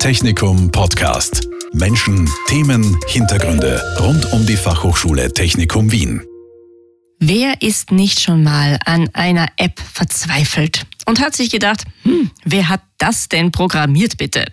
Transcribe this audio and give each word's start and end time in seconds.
Technikum 0.00 0.72
Podcast. 0.72 1.46
Menschen, 1.74 2.26
Themen, 2.48 2.98
Hintergründe 3.06 3.82
rund 4.00 4.32
um 4.32 4.46
die 4.46 4.56
Fachhochschule 4.56 5.30
Technikum 5.30 5.92
Wien. 5.92 6.22
Wer 7.18 7.60
ist 7.60 7.92
nicht 7.92 8.18
schon 8.18 8.42
mal 8.42 8.78
an 8.86 9.10
einer 9.12 9.48
App 9.58 9.78
verzweifelt 9.78 10.86
und 11.04 11.20
hat 11.20 11.36
sich 11.36 11.50
gedacht, 11.50 11.84
hm, 12.04 12.30
wer 12.46 12.70
hat 12.70 12.80
das 12.96 13.28
denn 13.28 13.52
programmiert 13.52 14.16
bitte? 14.16 14.46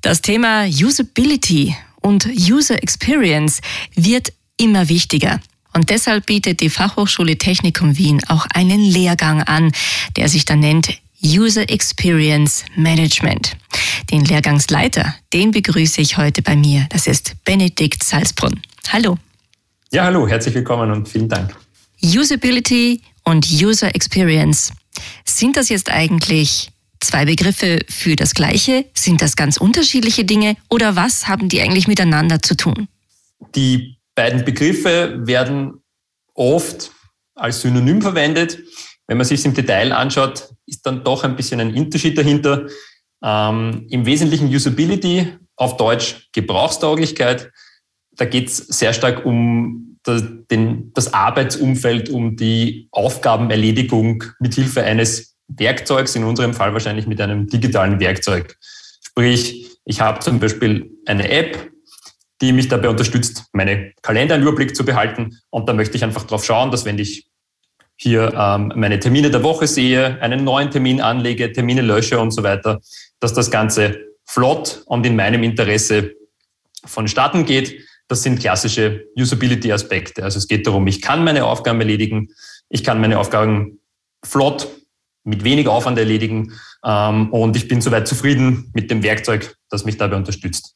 Das 0.00 0.20
Thema 0.20 0.66
Usability 0.66 1.76
und 2.00 2.26
User 2.26 2.82
Experience 2.82 3.60
wird 3.94 4.32
immer 4.56 4.88
wichtiger. 4.88 5.38
Und 5.74 5.90
deshalb 5.90 6.26
bietet 6.26 6.58
die 6.60 6.70
Fachhochschule 6.70 7.38
Technikum 7.38 7.96
Wien 7.96 8.20
auch 8.26 8.46
einen 8.52 8.80
Lehrgang 8.80 9.44
an, 9.44 9.70
der 10.16 10.28
sich 10.28 10.44
dann 10.44 10.58
nennt 10.58 10.98
User 11.22 11.68
Experience 11.68 12.64
Management. 12.76 13.56
Den 14.10 14.24
Lehrgangsleiter, 14.24 15.14
den 15.34 15.50
begrüße 15.50 16.00
ich 16.00 16.16
heute 16.16 16.40
bei 16.40 16.56
mir. 16.56 16.86
Das 16.90 17.06
ist 17.06 17.34
Benedikt 17.44 18.02
Salzbrunn. 18.02 18.60
Hallo. 18.88 19.18
Ja, 19.92 20.04
hallo, 20.04 20.26
herzlich 20.26 20.54
willkommen 20.54 20.90
und 20.90 21.08
vielen 21.08 21.28
Dank. 21.28 21.54
Usability 22.02 23.02
und 23.24 23.46
User 23.50 23.94
Experience. 23.94 24.72
Sind 25.26 25.58
das 25.58 25.68
jetzt 25.68 25.90
eigentlich 25.90 26.70
zwei 27.00 27.26
Begriffe 27.26 27.80
für 27.88 28.16
das 28.16 28.32
Gleiche? 28.32 28.86
Sind 28.94 29.20
das 29.20 29.36
ganz 29.36 29.58
unterschiedliche 29.58 30.24
Dinge? 30.24 30.56
Oder 30.70 30.96
was 30.96 31.28
haben 31.28 31.50
die 31.50 31.60
eigentlich 31.60 31.86
miteinander 31.86 32.40
zu 32.40 32.56
tun? 32.56 32.88
Die 33.54 33.98
beiden 34.14 34.44
Begriffe 34.44 35.20
werden 35.26 35.82
oft 36.34 36.92
als 37.34 37.60
Synonym 37.60 38.00
verwendet. 38.00 38.58
Wenn 39.06 39.18
man 39.18 39.26
sich 39.26 39.40
es 39.40 39.44
im 39.44 39.54
Detail 39.54 39.92
anschaut, 39.92 40.48
ist 40.70 40.86
dann 40.86 41.04
doch 41.04 41.24
ein 41.24 41.36
bisschen 41.36 41.60
ein 41.60 41.74
Unterschied 41.74 42.16
dahinter. 42.16 42.66
Ähm, 43.22 43.86
Im 43.90 44.06
Wesentlichen 44.06 44.48
Usability, 44.48 45.28
auf 45.56 45.76
Deutsch 45.76 46.28
Gebrauchstauglichkeit. 46.32 47.52
Da 48.12 48.24
geht 48.24 48.48
es 48.48 48.56
sehr 48.56 48.94
stark 48.94 49.26
um 49.26 49.98
das, 50.02 50.22
den, 50.50 50.92
das 50.94 51.12
Arbeitsumfeld, 51.12 52.08
um 52.08 52.36
die 52.36 52.88
Aufgabenerledigung 52.92 54.24
mit 54.40 54.54
Hilfe 54.54 54.82
eines 54.82 55.36
Werkzeugs, 55.48 56.16
in 56.16 56.24
unserem 56.24 56.54
Fall 56.54 56.72
wahrscheinlich 56.72 57.06
mit 57.06 57.20
einem 57.20 57.46
digitalen 57.46 58.00
Werkzeug. 58.00 58.56
Sprich, 59.02 59.78
ich 59.84 60.00
habe 60.00 60.20
zum 60.20 60.40
Beispiel 60.40 60.90
eine 61.06 61.30
App, 61.30 61.70
die 62.40 62.52
mich 62.52 62.68
dabei 62.68 62.88
unterstützt, 62.88 63.44
meine 63.52 63.92
Kalender 64.02 64.34
einen 64.34 64.44
Überblick 64.44 64.74
zu 64.74 64.84
behalten. 64.84 65.38
Und 65.50 65.68
da 65.68 65.74
möchte 65.74 65.96
ich 65.96 66.04
einfach 66.04 66.24
darauf 66.24 66.44
schauen, 66.44 66.70
dass 66.70 66.84
wenn 66.84 66.98
ich 66.98 67.29
hier 68.00 68.32
ähm, 68.34 68.72
meine 68.76 68.98
Termine 68.98 69.30
der 69.30 69.42
Woche 69.42 69.66
sehe, 69.66 70.20
einen 70.22 70.42
neuen 70.42 70.70
Termin 70.70 71.02
anlege, 71.02 71.52
Termine 71.52 71.82
lösche 71.82 72.18
und 72.18 72.30
so 72.30 72.42
weiter, 72.42 72.80
dass 73.20 73.34
das 73.34 73.50
Ganze 73.50 73.98
flott 74.24 74.82
und 74.86 75.04
in 75.04 75.16
meinem 75.16 75.42
Interesse 75.42 76.14
vonstatten 76.84 77.44
geht. 77.44 77.78
Das 78.08 78.22
sind 78.22 78.40
klassische 78.40 79.04
Usability-Aspekte. 79.16 80.24
Also 80.24 80.38
es 80.38 80.48
geht 80.48 80.66
darum, 80.66 80.86
ich 80.86 81.02
kann 81.02 81.22
meine 81.24 81.44
Aufgaben 81.44 81.78
erledigen, 81.80 82.30
ich 82.70 82.82
kann 82.82 83.00
meine 83.00 83.18
Aufgaben 83.18 83.80
flott 84.24 84.68
mit 85.24 85.44
wenig 85.44 85.68
Aufwand 85.68 85.98
erledigen 85.98 86.54
ähm, 86.82 87.30
und 87.30 87.54
ich 87.54 87.68
bin 87.68 87.82
soweit 87.82 88.08
zufrieden 88.08 88.70
mit 88.74 88.90
dem 88.90 89.02
Werkzeug, 89.02 89.56
das 89.68 89.84
mich 89.84 89.98
dabei 89.98 90.16
unterstützt. 90.16 90.74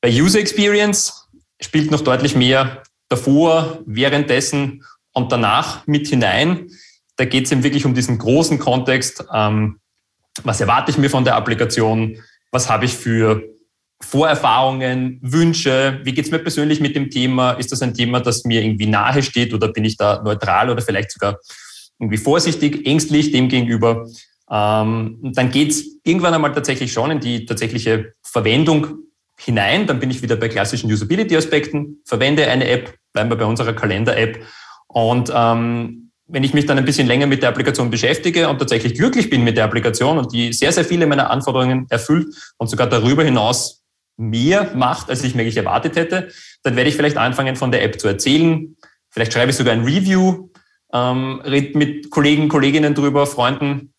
Bei 0.00 0.10
User 0.10 0.38
Experience 0.38 1.28
spielt 1.60 1.90
noch 1.90 2.00
deutlich 2.00 2.34
mehr 2.34 2.82
davor, 3.08 3.82
währenddessen 3.84 4.82
und 5.14 5.32
danach 5.32 5.86
mit 5.86 6.06
hinein. 6.08 6.70
Da 7.16 7.24
geht 7.24 7.46
es 7.46 7.52
eben 7.52 7.62
wirklich 7.62 7.86
um 7.86 7.94
diesen 7.94 8.18
großen 8.18 8.58
Kontext. 8.58 9.24
Ähm, 9.32 9.78
was 10.42 10.60
erwarte 10.60 10.90
ich 10.90 10.98
mir 10.98 11.08
von 11.08 11.24
der 11.24 11.36
Applikation? 11.36 12.18
Was 12.50 12.68
habe 12.68 12.84
ich 12.84 12.94
für 12.94 13.42
Vorerfahrungen, 14.00 15.18
Wünsche? 15.22 16.00
Wie 16.02 16.12
geht 16.12 16.26
es 16.26 16.30
mir 16.30 16.40
persönlich 16.40 16.80
mit 16.80 16.96
dem 16.96 17.10
Thema? 17.10 17.52
Ist 17.52 17.72
das 17.72 17.82
ein 17.82 17.94
Thema, 17.94 18.20
das 18.20 18.44
mir 18.44 18.62
irgendwie 18.62 18.86
nahe 18.86 19.22
steht 19.22 19.54
oder 19.54 19.68
bin 19.68 19.84
ich 19.84 19.96
da 19.96 20.22
neutral 20.22 20.70
oder 20.70 20.82
vielleicht 20.82 21.12
sogar 21.12 21.38
irgendwie 21.98 22.18
vorsichtig, 22.18 22.86
ängstlich 22.86 23.32
dem 23.32 23.48
gegenüber? 23.48 24.06
Ähm, 24.50 25.18
dann 25.22 25.50
geht 25.50 25.70
es 25.70 25.98
irgendwann 26.02 26.34
einmal 26.34 26.52
tatsächlich 26.52 26.92
schon 26.92 27.12
in 27.12 27.20
die 27.20 27.46
tatsächliche 27.46 28.12
Verwendung 28.22 28.98
hinein. 29.38 29.86
Dann 29.86 30.00
bin 30.00 30.10
ich 30.10 30.22
wieder 30.22 30.36
bei 30.36 30.48
klassischen 30.48 30.92
Usability-Aspekten, 30.92 32.00
verwende 32.04 32.46
eine 32.48 32.68
App, 32.68 32.94
bleiben 33.12 33.30
wir 33.30 33.36
bei 33.36 33.46
unserer 33.46 33.72
Kalender-App. 33.72 34.44
Und 34.94 35.30
ähm, 35.34 36.12
wenn 36.26 36.44
ich 36.44 36.54
mich 36.54 36.66
dann 36.66 36.78
ein 36.78 36.84
bisschen 36.84 37.08
länger 37.08 37.26
mit 37.26 37.42
der 37.42 37.48
Applikation 37.48 37.90
beschäftige 37.90 38.48
und 38.48 38.58
tatsächlich 38.58 38.94
glücklich 38.94 39.28
bin 39.28 39.42
mit 39.42 39.56
der 39.56 39.64
Applikation 39.64 40.18
und 40.18 40.32
die 40.32 40.52
sehr, 40.52 40.72
sehr 40.72 40.84
viele 40.84 41.06
meiner 41.06 41.30
Anforderungen 41.30 41.86
erfüllt 41.90 42.28
und 42.58 42.68
sogar 42.68 42.86
darüber 42.86 43.24
hinaus 43.24 43.82
mehr 44.16 44.72
macht, 44.76 45.10
als 45.10 45.24
ich 45.24 45.34
mir 45.34 45.42
eigentlich 45.42 45.56
erwartet 45.56 45.96
hätte, 45.96 46.28
dann 46.62 46.76
werde 46.76 46.88
ich 46.88 46.94
vielleicht 46.94 47.16
anfangen, 47.16 47.56
von 47.56 47.72
der 47.72 47.82
App 47.82 48.00
zu 48.00 48.06
erzählen. 48.06 48.76
Vielleicht 49.10 49.32
schreibe 49.32 49.50
ich 49.50 49.56
sogar 49.56 49.72
ein 49.72 49.82
Review, 49.82 50.50
ähm, 50.92 51.40
rede 51.44 51.76
mit 51.76 52.10
Kollegen, 52.10 52.48
Kolleginnen 52.48 52.94
drüber, 52.94 53.26
Freunden 53.26 53.92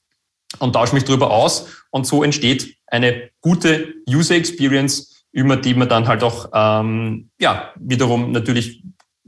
und 0.59 0.71
tausche 0.71 0.95
mich 0.95 1.03
drüber 1.03 1.31
aus. 1.31 1.67
Und 1.91 2.07
so 2.07 2.23
entsteht 2.23 2.77
eine 2.87 3.29
gute 3.41 3.95
User 4.09 4.35
Experience, 4.35 5.25
über 5.33 5.57
die 5.57 5.73
man 5.73 5.89
dann 5.89 6.07
halt 6.07 6.23
auch 6.23 6.49
ähm, 6.53 7.29
ja, 7.37 7.73
wiederum 7.75 8.31
natürlich 8.31 8.81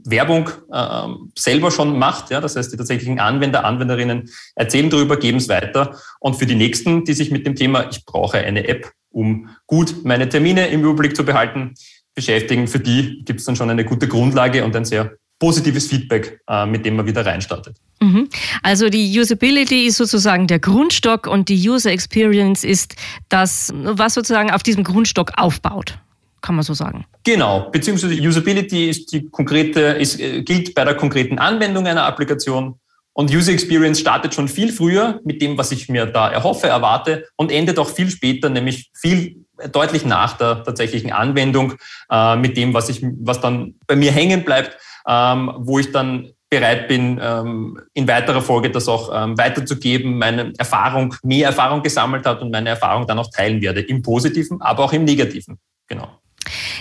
Werbung 0.04 0.50
äh, 0.72 1.08
selber 1.36 1.70
schon 1.70 1.98
macht. 1.98 2.30
Ja? 2.30 2.40
Das 2.40 2.56
heißt, 2.56 2.72
die 2.72 2.76
tatsächlichen 2.76 3.18
Anwender, 3.18 3.64
Anwenderinnen 3.64 4.30
erzählen 4.54 4.90
darüber, 4.90 5.16
geben 5.16 5.38
es 5.38 5.48
weiter. 5.48 5.96
Und 6.20 6.36
für 6.36 6.46
die 6.46 6.54
Nächsten, 6.54 7.04
die 7.04 7.14
sich 7.14 7.30
mit 7.30 7.46
dem 7.46 7.54
Thema, 7.54 7.88
ich 7.90 8.04
brauche 8.04 8.38
eine 8.38 8.66
App, 8.68 8.90
um 9.10 9.48
gut 9.66 10.04
meine 10.04 10.28
Termine 10.28 10.68
im 10.68 10.82
Überblick 10.82 11.16
zu 11.16 11.24
behalten, 11.24 11.74
beschäftigen, 12.14 12.66
für 12.66 12.80
die 12.80 13.22
gibt 13.24 13.40
es 13.40 13.46
dann 13.46 13.56
schon 13.56 13.70
eine 13.70 13.84
gute 13.84 14.08
Grundlage 14.08 14.64
und 14.64 14.74
ein 14.74 14.84
sehr 14.84 15.12
positives 15.38 15.86
Feedback, 15.86 16.40
äh, 16.48 16.66
mit 16.66 16.84
dem 16.84 16.96
man 16.96 17.06
wieder 17.06 17.24
reinstartet. 17.24 17.76
Mhm. 18.00 18.28
Also 18.62 18.88
die 18.88 19.18
Usability 19.18 19.86
ist 19.86 19.96
sozusagen 19.96 20.46
der 20.48 20.58
Grundstock 20.58 21.26
und 21.26 21.48
die 21.48 21.68
User 21.68 21.92
Experience 21.92 22.64
ist 22.64 22.96
das, 23.28 23.72
was 23.74 24.14
sozusagen 24.14 24.50
auf 24.50 24.62
diesem 24.62 24.82
Grundstock 24.82 25.32
aufbaut 25.36 25.98
kann 26.40 26.54
man 26.54 26.64
so 26.64 26.74
sagen. 26.74 27.04
Genau, 27.24 27.68
beziehungsweise 27.70 28.14
Usability 28.14 28.88
ist 28.88 29.12
die 29.12 29.28
konkrete, 29.28 29.80
ist, 29.80 30.20
äh, 30.20 30.42
gilt 30.42 30.74
bei 30.74 30.84
der 30.84 30.94
konkreten 30.94 31.38
Anwendung 31.38 31.86
einer 31.86 32.04
Applikation. 32.04 32.78
Und 33.12 33.34
User 33.34 33.52
Experience 33.52 33.98
startet 33.98 34.34
schon 34.34 34.46
viel 34.46 34.72
früher 34.72 35.20
mit 35.24 35.42
dem, 35.42 35.58
was 35.58 35.72
ich 35.72 35.88
mir 35.88 36.06
da 36.06 36.30
erhoffe, 36.30 36.68
erwarte 36.68 37.26
und 37.34 37.50
endet 37.50 37.78
auch 37.80 37.90
viel 37.90 38.10
später, 38.10 38.48
nämlich 38.48 38.90
viel 38.94 39.44
äh, 39.58 39.68
deutlich 39.68 40.04
nach 40.04 40.36
der 40.36 40.62
tatsächlichen 40.62 41.12
Anwendung 41.12 41.74
äh, 42.10 42.36
mit 42.36 42.56
dem, 42.56 42.74
was 42.74 42.88
ich, 42.88 43.04
was 43.20 43.40
dann 43.40 43.74
bei 43.86 43.96
mir 43.96 44.12
hängen 44.12 44.44
bleibt, 44.44 44.78
ähm, 45.08 45.52
wo 45.58 45.78
ich 45.78 45.90
dann 45.90 46.30
bereit 46.50 46.88
bin, 46.88 47.20
ähm, 47.22 47.78
in 47.92 48.08
weiterer 48.08 48.40
Folge 48.40 48.70
das 48.70 48.88
auch 48.88 49.10
ähm, 49.12 49.36
weiterzugeben, 49.36 50.16
meine 50.16 50.52
Erfahrung, 50.56 51.14
mehr 51.22 51.48
Erfahrung 51.48 51.82
gesammelt 51.82 52.24
hat 52.24 52.40
und 52.40 52.50
meine 52.50 52.70
Erfahrung 52.70 53.06
dann 53.06 53.18
auch 53.18 53.30
teilen 53.30 53.60
werde, 53.60 53.80
im 53.80 54.02
Positiven, 54.02 54.62
aber 54.62 54.84
auch 54.84 54.92
im 54.92 55.04
Negativen. 55.04 55.58
Genau. 55.88 56.08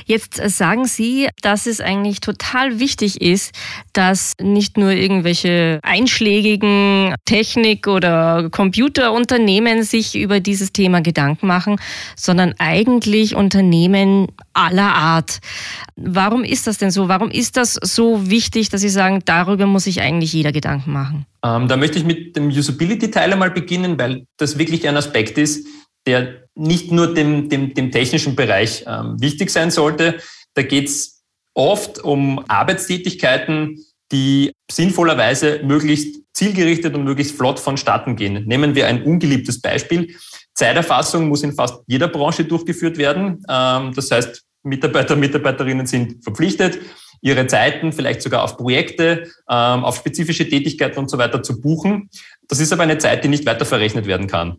Jetzt 0.07 0.35
sagen 0.35 0.85
Sie, 0.85 1.27
dass 1.41 1.65
es 1.67 1.81
eigentlich 1.81 2.21
total 2.21 2.79
wichtig 2.79 3.21
ist, 3.21 3.53
dass 3.91 4.35
nicht 4.41 4.77
nur 4.77 4.91
irgendwelche 4.91 5.81
einschlägigen 5.83 7.13
Technik- 7.25 7.87
oder 7.87 8.49
Computerunternehmen 8.49 9.83
sich 9.83 10.15
über 10.15 10.39
dieses 10.39 10.71
Thema 10.71 11.01
Gedanken 11.01 11.47
machen, 11.47 11.75
sondern 12.15 12.53
eigentlich 12.57 13.35
Unternehmen 13.35 14.29
aller 14.53 14.95
Art. 14.95 15.39
Warum 15.97 16.45
ist 16.45 16.67
das 16.67 16.77
denn 16.77 16.89
so? 16.89 17.09
Warum 17.09 17.29
ist 17.29 17.57
das 17.57 17.73
so 17.73 18.29
wichtig, 18.29 18.69
dass 18.69 18.79
Sie 18.79 18.89
sagen, 18.89 19.23
darüber 19.25 19.65
muss 19.65 19.83
sich 19.83 19.99
eigentlich 19.99 20.31
jeder 20.31 20.53
Gedanken 20.53 20.93
machen? 20.93 21.25
Ähm, 21.43 21.67
da 21.67 21.75
möchte 21.75 21.99
ich 21.99 22.05
mit 22.05 22.37
dem 22.37 22.47
Usability-Teil 22.47 23.33
einmal 23.33 23.51
beginnen, 23.51 23.99
weil 23.99 24.25
das 24.37 24.57
wirklich 24.57 24.87
ein 24.87 24.95
Aspekt 24.95 25.37
ist, 25.37 25.67
der 26.07 26.47
nicht 26.55 26.91
nur 26.91 27.13
dem, 27.13 27.49
dem, 27.49 27.73
dem 27.73 27.91
technischen 27.91 28.35
Bereich 28.35 28.83
ähm, 28.87 29.21
wichtig 29.21 29.51
sein 29.51 29.69
sollte. 29.69 30.17
Da 30.55 30.63
geht 30.63 30.87
es 30.87 31.23
oft 31.53 31.99
um 31.99 32.43
Arbeitstätigkeiten, 32.47 33.83
die 34.11 34.53
sinnvollerweise 34.71 35.61
möglichst 35.63 36.21
zielgerichtet 36.33 36.95
und 36.95 37.03
möglichst 37.03 37.35
flott 37.35 37.59
vonstatten 37.59 38.15
gehen. 38.15 38.45
Nehmen 38.45 38.75
wir 38.75 38.87
ein 38.87 39.03
ungeliebtes 39.03 39.61
Beispiel. 39.61 40.15
Zeiterfassung 40.53 41.27
muss 41.27 41.43
in 41.43 41.53
fast 41.53 41.83
jeder 41.87 42.07
Branche 42.07 42.45
durchgeführt 42.45 42.97
werden. 42.97 43.43
Ähm, 43.49 43.93
das 43.93 44.09
heißt, 44.11 44.43
Mitarbeiter, 44.63 45.15
Mitarbeiterinnen 45.15 45.85
sind 45.85 46.23
verpflichtet, 46.23 46.79
ihre 47.21 47.47
Zeiten 47.47 47.91
vielleicht 47.91 48.21
sogar 48.21 48.43
auf 48.43 48.57
Projekte, 48.57 49.31
ähm, 49.49 49.83
auf 49.83 49.97
spezifische 49.97 50.47
Tätigkeiten 50.47 50.99
und 50.99 51.09
so 51.09 51.17
weiter 51.17 51.41
zu 51.41 51.61
buchen. 51.61 52.09
Das 52.47 52.59
ist 52.59 52.71
aber 52.71 52.83
eine 52.83 52.97
Zeit, 52.97 53.23
die 53.23 53.29
nicht 53.29 53.45
weiter 53.45 53.65
verrechnet 53.65 54.05
werden 54.05 54.27
kann. 54.27 54.57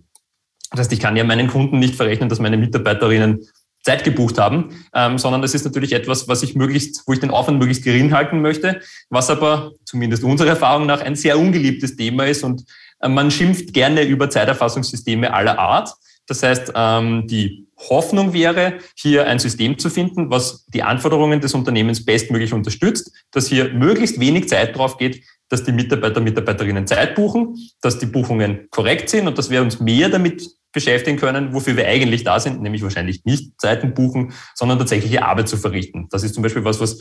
Das 0.70 0.80
heißt, 0.80 0.92
ich 0.92 1.00
kann 1.00 1.16
ja 1.16 1.24
meinen 1.24 1.48
Kunden 1.48 1.78
nicht 1.78 1.94
verrechnen, 1.94 2.28
dass 2.28 2.40
meine 2.40 2.56
Mitarbeiterinnen 2.56 3.46
Zeit 3.82 4.04
gebucht 4.04 4.38
haben, 4.38 4.70
ähm, 4.94 5.18
sondern 5.18 5.40
das 5.40 5.54
ist 5.54 5.64
natürlich 5.64 5.92
etwas, 5.92 6.28
was 6.28 6.42
ich 6.42 6.54
möglichst, 6.54 7.04
wo 7.06 7.12
ich 7.12 7.20
den 7.20 7.30
Aufwand 7.30 7.58
möglichst 7.58 7.84
gering 7.84 8.12
halten 8.12 8.42
möchte, 8.42 8.80
was 9.08 9.30
aber 9.30 9.72
zumindest 9.84 10.24
unserer 10.24 10.50
Erfahrung 10.50 10.86
nach 10.86 11.00
ein 11.00 11.14
sehr 11.14 11.38
ungeliebtes 11.38 11.96
Thema 11.96 12.26
ist 12.26 12.44
und 12.44 12.64
äh, 13.00 13.08
man 13.08 13.30
schimpft 13.30 13.72
gerne 13.72 14.02
über 14.02 14.28
Zeiterfassungssysteme 14.28 15.32
aller 15.32 15.58
Art. 15.58 15.94
Das 16.26 16.42
heißt, 16.42 16.72
ähm, 16.74 17.26
die 17.26 17.66
Hoffnung 17.78 18.32
wäre, 18.32 18.74
hier 18.94 19.26
ein 19.26 19.38
System 19.38 19.78
zu 19.78 19.88
finden, 19.88 20.30
was 20.30 20.66
die 20.66 20.82
Anforderungen 20.82 21.40
des 21.40 21.54
Unternehmens 21.54 22.04
bestmöglich 22.04 22.52
unterstützt, 22.52 23.12
dass 23.30 23.46
hier 23.46 23.72
möglichst 23.72 24.20
wenig 24.20 24.48
Zeit 24.48 24.76
drauf 24.76 24.98
geht, 24.98 25.22
dass 25.48 25.64
die 25.64 25.72
Mitarbeiter, 25.72 26.20
Mitarbeiterinnen 26.20 26.86
Zeit 26.86 27.14
buchen, 27.14 27.56
dass 27.80 27.98
die 27.98 28.06
Buchungen 28.06 28.68
korrekt 28.70 29.08
sind 29.08 29.26
und 29.26 29.38
dass 29.38 29.50
wir 29.50 29.62
uns 29.62 29.80
mehr 29.80 30.08
damit 30.08 30.48
beschäftigen 30.72 31.16
können, 31.16 31.54
wofür 31.54 31.76
wir 31.76 31.86
eigentlich 31.86 32.24
da 32.24 32.38
sind, 32.38 32.60
nämlich 32.60 32.82
wahrscheinlich 32.82 33.24
nicht 33.24 33.58
Zeiten 33.60 33.94
buchen, 33.94 34.34
sondern 34.54 34.78
tatsächliche 34.78 35.24
Arbeit 35.24 35.48
zu 35.48 35.56
verrichten. 35.56 36.08
Das 36.10 36.22
ist 36.22 36.34
zum 36.34 36.42
Beispiel 36.42 36.64
was, 36.64 36.80
was 36.80 36.98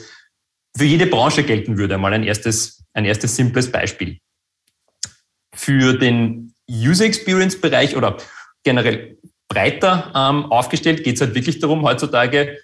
für 0.75 0.85
jede 0.85 1.07
Branche 1.07 1.44
gelten 1.44 1.77
würde. 1.77 1.97
Mal 1.97 2.13
ein 2.13 2.23
erstes, 2.23 2.83
ein 2.94 3.05
erstes 3.05 3.35
simples 3.35 3.71
Beispiel. 3.71 4.19
Für 5.53 5.97
den 5.97 6.53
User 6.69 7.05
Experience 7.05 7.59
Bereich 7.59 7.95
oder 7.95 8.17
generell 8.63 9.17
breiter 9.50 10.11
ähm, 10.15 10.45
aufgestellt 10.51 11.03
geht 11.03 11.15
es 11.15 11.21
halt 11.21 11.35
wirklich 11.35 11.59
darum, 11.59 11.83
heutzutage 11.83 12.57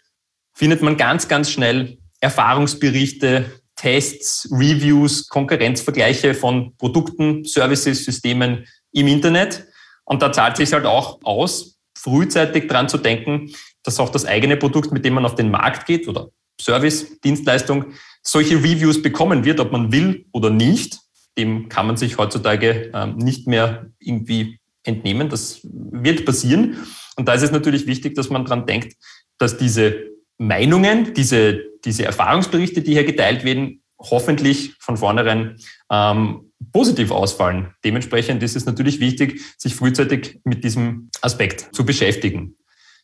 findet 0.53 0.81
man 0.81 0.97
ganz, 0.97 1.27
ganz 1.27 1.49
schnell 1.49 1.97
Erfahrungsberichte, 2.19 3.62
Tests, 3.83 4.47
Reviews, 4.49 5.27
Konkurrenzvergleiche 5.27 6.33
von 6.33 6.73
Produkten, 6.77 7.43
Services, 7.43 8.05
Systemen 8.05 8.65
im 8.93 9.07
Internet. 9.07 9.67
Und 10.05 10.21
da 10.21 10.31
zahlt 10.31 10.55
sich 10.55 10.71
halt 10.71 10.85
auch 10.85 11.19
aus, 11.23 11.77
frühzeitig 11.93 12.69
dran 12.69 12.87
zu 12.87 12.97
denken, 12.97 13.51
dass 13.83 13.99
auch 13.99 14.07
das 14.07 14.25
eigene 14.25 14.55
Produkt, 14.55 14.93
mit 14.93 15.03
dem 15.03 15.15
man 15.15 15.25
auf 15.25 15.35
den 15.35 15.51
Markt 15.51 15.85
geht 15.85 16.07
oder 16.07 16.29
Service, 16.61 17.19
Dienstleistung, 17.19 17.87
solche 18.21 18.55
Reviews 18.55 19.01
bekommen 19.01 19.43
wird, 19.43 19.59
ob 19.59 19.73
man 19.73 19.91
will 19.91 20.27
oder 20.31 20.49
nicht. 20.49 20.99
Dem 21.37 21.67
kann 21.67 21.85
man 21.85 21.97
sich 21.97 22.17
heutzutage 22.17 22.89
ähm, 22.93 23.17
nicht 23.17 23.47
mehr 23.47 23.87
irgendwie 23.99 24.59
entnehmen. 24.83 25.27
Das 25.27 25.59
wird 25.63 26.25
passieren. 26.25 26.77
Und 27.17 27.27
da 27.27 27.33
ist 27.33 27.41
es 27.41 27.51
natürlich 27.51 27.85
wichtig, 27.85 28.15
dass 28.15 28.29
man 28.29 28.45
dran 28.45 28.65
denkt, 28.65 28.95
dass 29.39 29.57
diese 29.57 30.12
Meinungen, 30.37 31.13
diese, 31.13 31.61
diese 31.85 32.05
Erfahrungsberichte, 32.05 32.81
die 32.81 32.93
hier 32.93 33.03
geteilt 33.03 33.43
werden, 33.43 33.81
hoffentlich 33.99 34.73
von 34.79 34.97
vornherein 34.97 35.57
ähm, 35.91 36.51
positiv 36.71 37.11
ausfallen. 37.11 37.73
Dementsprechend 37.83 38.43
ist 38.43 38.55
es 38.55 38.65
natürlich 38.65 38.99
wichtig, 38.99 39.41
sich 39.57 39.75
frühzeitig 39.75 40.39
mit 40.43 40.63
diesem 40.63 41.09
Aspekt 41.21 41.69
zu 41.73 41.85
beschäftigen. 41.85 42.55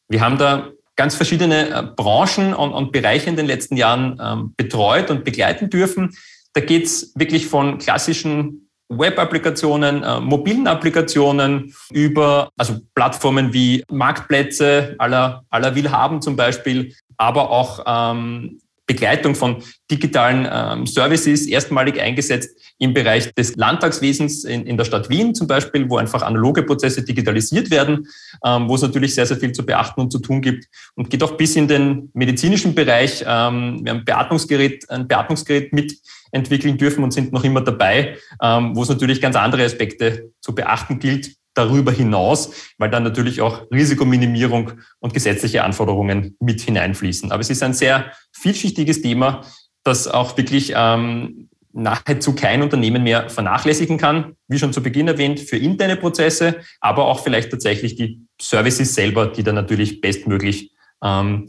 Wir 0.07 0.21
haben 0.21 0.37
da 0.37 0.71
ganz 0.95 1.15
verschiedene 1.15 1.69
äh, 1.69 1.83
Branchen 1.95 2.53
und, 2.53 2.73
und 2.73 2.91
Bereiche 2.91 3.29
in 3.29 3.35
den 3.35 3.45
letzten 3.45 3.77
Jahren 3.77 4.19
ähm, 4.21 4.53
betreut 4.57 5.09
und 5.09 5.23
begleiten 5.23 5.69
dürfen. 5.69 6.15
Da 6.53 6.61
geht 6.61 6.85
es 6.85 7.13
wirklich 7.15 7.47
von 7.47 7.77
klassischen 7.77 8.69
Web-Applikationen, 8.89 10.03
äh, 10.03 10.19
mobilen 10.19 10.67
Applikationen 10.67 11.73
über 11.91 12.49
also 12.57 12.79
Plattformen 12.95 13.53
wie 13.53 13.83
Marktplätze 13.89 14.95
aller, 14.97 15.45
aller 15.49 15.75
Willhaben 15.75 16.21
zum 16.21 16.35
Beispiel, 16.35 16.93
aber 17.19 17.51
auch 17.51 17.83
ähm, 17.85 18.59
Begleitung 18.89 19.35
von 19.35 19.57
digitalen 19.91 20.47
ähm, 20.51 20.87
Services 20.87 21.45
erstmalig 21.45 22.01
eingesetzt 22.01 22.59
im 22.79 22.95
Bereich 22.95 23.31
des 23.35 23.55
Landtagswesens 23.55 24.45
in, 24.45 24.65
in 24.65 24.77
der 24.77 24.85
Stadt 24.85 25.09
Wien 25.09 25.35
zum 25.35 25.45
Beispiel, 25.45 25.87
wo 25.87 25.97
einfach 25.97 26.23
analoge 26.23 26.63
Prozesse 26.63 27.03
digitalisiert 27.03 27.69
werden, 27.69 28.07
ähm, 28.43 28.67
wo 28.67 28.73
es 28.73 28.81
natürlich 28.81 29.13
sehr, 29.13 29.27
sehr 29.27 29.37
viel 29.37 29.51
zu 29.51 29.63
beachten 29.63 30.01
und 30.01 30.11
zu 30.11 30.17
tun 30.17 30.41
gibt 30.41 30.65
und 30.95 31.11
geht 31.11 31.21
auch 31.21 31.37
bis 31.37 31.55
in 31.55 31.67
den 31.67 32.09
medizinischen 32.13 32.73
Bereich. 32.73 33.23
Ähm, 33.27 33.81
wir 33.83 33.93
haben 33.93 34.05
Beatmungsgerät, 34.05 34.89
ein 34.89 35.07
Beatmungsgerät 35.07 35.71
mitentwickeln 35.71 36.79
dürfen 36.79 37.03
und 37.03 37.11
sind 37.11 37.31
noch 37.31 37.43
immer 37.43 37.61
dabei, 37.61 38.17
ähm, 38.41 38.75
wo 38.75 38.81
es 38.81 38.89
natürlich 38.89 39.21
ganz 39.21 39.35
andere 39.35 39.65
Aspekte 39.65 40.31
zu 40.41 40.55
beachten 40.55 40.97
gilt, 40.97 41.35
darüber 41.59 41.91
hinaus, 41.91 42.51
weil 42.77 42.89
dann 42.89 43.03
natürlich 43.03 43.41
auch 43.41 43.69
Risikominimierung 43.71 44.71
und 44.99 45.13
gesetzliche 45.13 45.63
Anforderungen 45.63 46.35
mit 46.39 46.61
hineinfließen. 46.61 47.31
Aber 47.31 47.41
es 47.41 47.49
ist 47.49 47.61
ein 47.61 47.73
sehr 47.73 48.11
vielschichtiges 48.31 49.01
Thema, 49.01 49.41
das 49.83 50.07
auch 50.07 50.37
wirklich 50.37 50.73
ähm, 50.75 51.49
nahezu 51.73 52.33
kein 52.33 52.61
Unternehmen 52.61 53.03
mehr 53.03 53.29
vernachlässigen 53.29 53.97
kann, 53.97 54.35
wie 54.47 54.57
schon 54.57 54.73
zu 54.73 54.81
Beginn 54.81 55.07
erwähnt, 55.07 55.39
für 55.39 55.57
interne 55.57 55.97
Prozesse, 55.97 56.57
aber 56.79 57.05
auch 57.05 57.21
vielleicht 57.21 57.51
tatsächlich 57.51 57.95
die 57.95 58.21
Services 58.41 58.95
selber, 58.95 59.27
die 59.27 59.43
dann 59.43 59.55
natürlich 59.55 60.01
bestmöglich 60.01 60.71
ähm, 61.03 61.47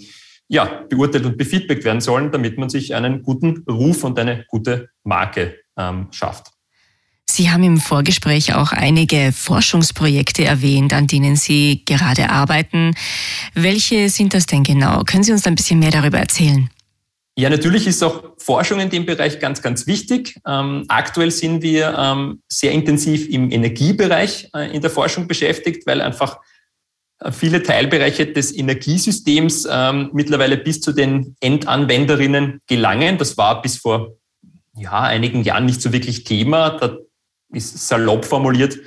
ja, 0.48 0.84
beurteilt 0.88 1.26
und 1.26 1.38
befeedbackt 1.38 1.84
werden 1.84 2.00
sollen, 2.00 2.32
damit 2.32 2.58
man 2.58 2.68
sich 2.68 2.94
einen 2.94 3.22
guten 3.22 3.64
Ruf 3.70 4.02
und 4.02 4.18
eine 4.18 4.44
gute 4.48 4.90
Marke 5.04 5.60
ähm, 5.78 6.08
schafft. 6.10 6.50
Sie 7.32 7.50
haben 7.50 7.62
im 7.62 7.78
Vorgespräch 7.78 8.54
auch 8.54 8.72
einige 8.72 9.32
Forschungsprojekte 9.32 10.44
erwähnt, 10.44 10.92
an 10.92 11.06
denen 11.06 11.36
Sie 11.36 11.84
gerade 11.84 12.28
arbeiten. 12.28 12.94
Welche 13.54 14.08
sind 14.08 14.34
das 14.34 14.46
denn 14.46 14.64
genau? 14.64 15.04
Können 15.04 15.22
Sie 15.22 15.30
uns 15.30 15.46
ein 15.46 15.54
bisschen 15.54 15.78
mehr 15.78 15.92
darüber 15.92 16.18
erzählen? 16.18 16.68
Ja, 17.36 17.48
natürlich 17.48 17.86
ist 17.86 18.02
auch 18.02 18.32
Forschung 18.38 18.80
in 18.80 18.90
dem 18.90 19.06
Bereich 19.06 19.38
ganz, 19.38 19.62
ganz 19.62 19.86
wichtig. 19.86 20.40
Ähm, 20.44 20.84
aktuell 20.88 21.30
sind 21.30 21.62
wir 21.62 21.96
ähm, 21.96 22.42
sehr 22.48 22.72
intensiv 22.72 23.28
im 23.28 23.52
Energiebereich 23.52 24.48
äh, 24.52 24.74
in 24.74 24.82
der 24.82 24.90
Forschung 24.90 25.28
beschäftigt, 25.28 25.86
weil 25.86 26.00
einfach 26.00 26.38
äh, 27.20 27.30
viele 27.30 27.62
Teilbereiche 27.62 28.26
des 28.26 28.54
Energiesystems 28.54 29.68
ähm, 29.70 30.10
mittlerweile 30.12 30.56
bis 30.56 30.80
zu 30.80 30.90
den 30.92 31.36
Endanwenderinnen 31.40 32.60
gelangen. 32.66 33.18
Das 33.18 33.38
war 33.38 33.62
bis 33.62 33.76
vor 33.76 34.16
ja, 34.76 35.00
einigen 35.00 35.44
Jahren 35.44 35.66
nicht 35.66 35.80
so 35.80 35.92
wirklich 35.92 36.24
Thema. 36.24 36.70
Da 36.70 36.96
ist 37.52 37.88
salopp 37.88 38.24
formuliert, 38.24 38.78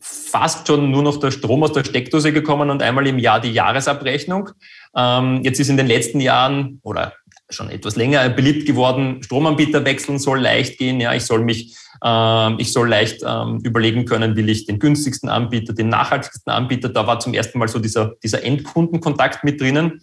fast 0.00 0.66
schon 0.66 0.90
nur 0.90 1.02
noch 1.02 1.18
der 1.18 1.30
Strom 1.30 1.62
aus 1.62 1.72
der 1.72 1.84
Steckdose 1.84 2.32
gekommen 2.32 2.70
und 2.70 2.82
einmal 2.82 3.06
im 3.06 3.18
Jahr 3.18 3.40
die 3.40 3.52
Jahresabrechnung. 3.52 4.50
Ähm, 4.96 5.42
jetzt 5.42 5.58
ist 5.60 5.68
in 5.68 5.76
den 5.76 5.86
letzten 5.86 6.20
Jahren 6.20 6.80
oder 6.82 7.14
schon 7.50 7.70
etwas 7.70 7.96
länger 7.96 8.28
beliebt 8.28 8.66
geworden, 8.66 9.22
Stromanbieter 9.22 9.84
wechseln 9.84 10.18
soll 10.18 10.40
leicht 10.40 10.78
gehen. 10.78 11.00
Ja, 11.00 11.14
ich 11.14 11.24
soll 11.24 11.42
mich, 11.42 11.76
äh, 12.04 12.54
ich 12.60 12.72
soll 12.72 12.88
leicht 12.88 13.22
ähm, 13.26 13.60
überlegen 13.64 14.04
können, 14.04 14.36
will 14.36 14.48
ich 14.48 14.66
den 14.66 14.78
günstigsten 14.78 15.28
Anbieter, 15.28 15.72
den 15.72 15.88
nachhaltigsten 15.88 16.52
Anbieter. 16.52 16.90
Da 16.90 17.06
war 17.06 17.20
zum 17.20 17.34
ersten 17.34 17.58
Mal 17.58 17.68
so 17.68 17.78
dieser, 17.78 18.14
dieser 18.22 18.44
Endkundenkontakt 18.44 19.44
mit 19.44 19.60
drinnen. 19.60 20.00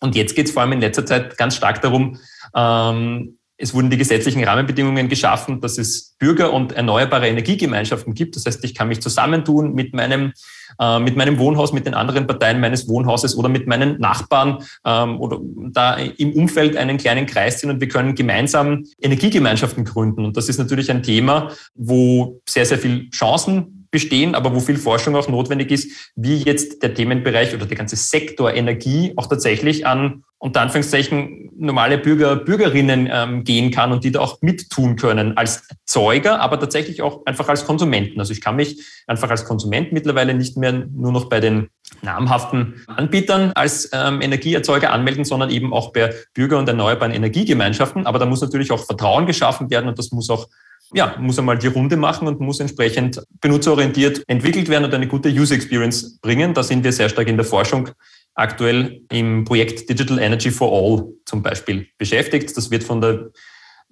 Und 0.00 0.14
jetzt 0.14 0.34
geht 0.34 0.46
es 0.46 0.52
vor 0.52 0.62
allem 0.62 0.72
in 0.72 0.80
letzter 0.80 1.06
Zeit 1.06 1.38
ganz 1.38 1.56
stark 1.56 1.80
darum, 1.80 2.18
ähm, 2.54 3.35
es 3.58 3.72
wurden 3.72 3.88
die 3.88 3.96
gesetzlichen 3.96 4.44
Rahmenbedingungen 4.44 5.08
geschaffen, 5.08 5.60
dass 5.60 5.78
es 5.78 6.14
Bürger- 6.18 6.52
und 6.52 6.72
erneuerbare 6.72 7.28
Energiegemeinschaften 7.28 8.14
gibt. 8.14 8.36
Das 8.36 8.44
heißt, 8.44 8.62
ich 8.64 8.74
kann 8.74 8.88
mich 8.88 9.00
zusammentun 9.00 9.72
mit 9.72 9.94
meinem, 9.94 10.32
äh, 10.78 10.98
mit 10.98 11.16
meinem 11.16 11.38
Wohnhaus, 11.38 11.72
mit 11.72 11.86
den 11.86 11.94
anderen 11.94 12.26
Parteien 12.26 12.60
meines 12.60 12.88
Wohnhauses 12.88 13.36
oder 13.36 13.48
mit 13.48 13.66
meinen 13.66 13.98
Nachbarn 13.98 14.62
ähm, 14.84 15.20
oder 15.20 15.38
da 15.72 15.94
im 15.96 16.32
Umfeld 16.32 16.76
einen 16.76 16.98
kleinen 16.98 17.26
Kreis 17.26 17.58
ziehen 17.58 17.70
und 17.70 17.80
wir 17.80 17.88
können 17.88 18.14
gemeinsam 18.14 18.84
Energiegemeinschaften 19.00 19.84
gründen. 19.84 20.24
Und 20.26 20.36
das 20.36 20.48
ist 20.48 20.58
natürlich 20.58 20.90
ein 20.90 21.02
Thema, 21.02 21.50
wo 21.74 22.40
sehr, 22.48 22.66
sehr 22.66 22.78
viel 22.78 23.08
Chancen 23.10 23.86
bestehen, 23.90 24.34
aber 24.34 24.54
wo 24.54 24.60
viel 24.60 24.76
Forschung 24.76 25.16
auch 25.16 25.28
notwendig 25.28 25.70
ist, 25.70 26.12
wie 26.16 26.36
jetzt 26.36 26.82
der 26.82 26.92
Themenbereich 26.92 27.54
oder 27.54 27.64
der 27.64 27.76
ganze 27.78 27.96
Sektor 27.96 28.52
Energie 28.52 29.14
auch 29.16 29.26
tatsächlich 29.26 29.86
an 29.86 30.24
unter 30.38 30.60
Anführungszeichen 30.60 31.50
normale 31.58 31.98
Bürger, 31.98 32.36
Bürgerinnen 32.36 33.08
ähm, 33.10 33.44
gehen 33.44 33.70
kann 33.70 33.92
und 33.92 34.04
die 34.04 34.12
da 34.12 34.20
auch 34.20 34.42
mittun 34.42 34.96
können 34.96 35.36
als 35.36 35.66
Zeuger, 35.86 36.40
aber 36.40 36.60
tatsächlich 36.60 37.00
auch 37.00 37.24
einfach 37.24 37.48
als 37.48 37.64
Konsumenten. 37.64 38.20
Also 38.20 38.32
ich 38.32 38.42
kann 38.42 38.56
mich 38.56 38.84
einfach 39.06 39.30
als 39.30 39.46
Konsument 39.46 39.92
mittlerweile 39.92 40.34
nicht 40.34 40.56
mehr 40.56 40.72
nur 40.72 41.12
noch 41.12 41.28
bei 41.28 41.40
den 41.40 41.68
namhaften 42.02 42.84
Anbietern 42.86 43.52
als 43.54 43.88
ähm, 43.92 44.20
Energieerzeuger 44.20 44.92
anmelden, 44.92 45.24
sondern 45.24 45.50
eben 45.50 45.72
auch 45.72 45.92
bei 45.92 46.14
Bürger- 46.34 46.58
und 46.58 46.68
erneuerbaren 46.68 47.14
Energiegemeinschaften. 47.14 48.06
Aber 48.06 48.18
da 48.18 48.26
muss 48.26 48.42
natürlich 48.42 48.70
auch 48.70 48.84
Vertrauen 48.84 49.26
geschaffen 49.26 49.70
werden 49.70 49.88
und 49.88 49.98
das 49.98 50.12
muss 50.12 50.28
auch 50.28 50.48
ja, 50.94 51.16
muss 51.18 51.38
einmal 51.38 51.58
die 51.58 51.66
Runde 51.66 51.96
machen 51.96 52.28
und 52.28 52.38
muss 52.38 52.60
entsprechend 52.60 53.20
benutzerorientiert 53.40 54.22
entwickelt 54.28 54.68
werden 54.68 54.84
und 54.84 54.94
eine 54.94 55.08
gute 55.08 55.28
User 55.28 55.56
Experience 55.56 56.18
bringen. 56.20 56.54
Da 56.54 56.62
sind 56.62 56.84
wir 56.84 56.92
sehr 56.92 57.08
stark 57.08 57.26
in 57.26 57.36
der 57.36 57.44
Forschung 57.44 57.90
aktuell 58.36 59.02
im 59.10 59.44
Projekt 59.44 59.88
Digital 59.88 60.18
Energy 60.18 60.50
for 60.50 60.70
All 60.72 61.12
zum 61.24 61.42
Beispiel 61.42 61.88
beschäftigt. 61.98 62.56
Das 62.56 62.70
wird 62.70 62.84
von 62.84 63.00
der 63.00 63.30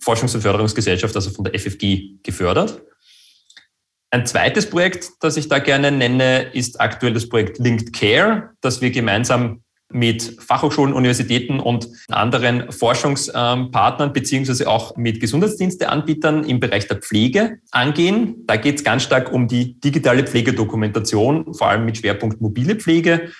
Forschungs- 0.03 0.35
und 0.35 0.43
Förderungsgesellschaft, 0.43 1.17
also 1.17 1.31
von 1.31 1.45
der 1.45 1.59
FFG, 1.59 2.19
gefördert. 2.23 2.83
Ein 4.11 4.27
zweites 4.27 4.71
Projekt, 4.71 5.11
das 5.21 5.37
ich 5.37 5.49
da 5.49 5.59
gerne 5.59 5.91
nenne, 5.91 6.51
ist 6.53 6.81
aktuell 6.81 7.15
das 7.15 7.29
Projekt 7.29 7.59
Linked 7.59 7.93
Care, 7.93 8.51
das 8.61 8.81
wir 8.81 8.91
gemeinsam 8.93 9.65
mit 9.91 10.37
Fachhochschulen, 10.41 10.93
Universitäten 10.95 11.61
und 11.61 11.89
anderen 12.09 12.71
Forschungspartnern 12.71 14.13
beziehungsweise 14.13 14.69
auch 14.69 14.97
mit 14.97 15.21
Gesundheitsdiensteanbietern 15.21 16.45
im 16.45 16.61
Bereich 16.61 16.89
der 16.89 16.99
Pflege 16.99 17.59
angehen. 17.71 18.45
Da 18.47 18.57
geht 18.57 18.77
es 18.77 18.85
ganz 18.85 19.05
stark 19.05 19.33
um 19.33 19.47
die 19.47 19.81
digitale 19.81 20.25
Pflegedokumentation, 20.25 21.55
vor 21.55 21.69
allem 21.69 21.85
mit 21.85 21.99
Schwerpunkt 21.99 22.41
mobile 22.41 22.77
Pflege. 22.77 23.31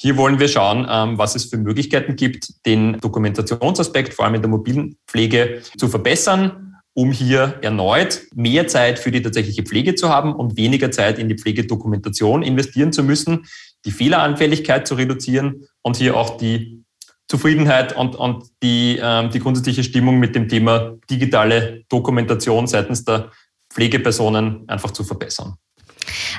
Hier 0.00 0.16
wollen 0.16 0.38
wir 0.38 0.46
schauen, 0.46 0.86
ähm, 0.88 1.18
was 1.18 1.34
es 1.34 1.46
für 1.46 1.56
Möglichkeiten 1.56 2.14
gibt, 2.14 2.64
den 2.66 3.00
Dokumentationsaspekt, 3.00 4.14
vor 4.14 4.24
allem 4.24 4.36
in 4.36 4.42
der 4.42 4.50
mobilen 4.50 4.96
Pflege, 5.08 5.60
zu 5.76 5.88
verbessern, 5.88 6.76
um 6.94 7.10
hier 7.10 7.58
erneut 7.62 8.22
mehr 8.32 8.68
Zeit 8.68 9.00
für 9.00 9.10
die 9.10 9.22
tatsächliche 9.22 9.64
Pflege 9.64 9.96
zu 9.96 10.08
haben 10.08 10.34
und 10.34 10.56
weniger 10.56 10.92
Zeit 10.92 11.18
in 11.18 11.28
die 11.28 11.36
Pflegedokumentation 11.36 12.44
investieren 12.44 12.92
zu 12.92 13.02
müssen, 13.02 13.46
die 13.84 13.90
Fehleranfälligkeit 13.90 14.86
zu 14.86 14.94
reduzieren 14.94 15.66
und 15.82 15.96
hier 15.96 16.16
auch 16.16 16.36
die 16.36 16.84
Zufriedenheit 17.28 17.96
und, 17.96 18.14
und 18.14 18.44
die, 18.62 19.00
ähm, 19.02 19.30
die 19.30 19.40
grundsätzliche 19.40 19.82
Stimmung 19.82 20.20
mit 20.20 20.34
dem 20.36 20.48
Thema 20.48 20.96
digitale 21.10 21.84
Dokumentation 21.88 22.68
seitens 22.68 23.04
der 23.04 23.32
Pflegepersonen 23.70 24.68
einfach 24.68 24.92
zu 24.92 25.02
verbessern. 25.02 25.56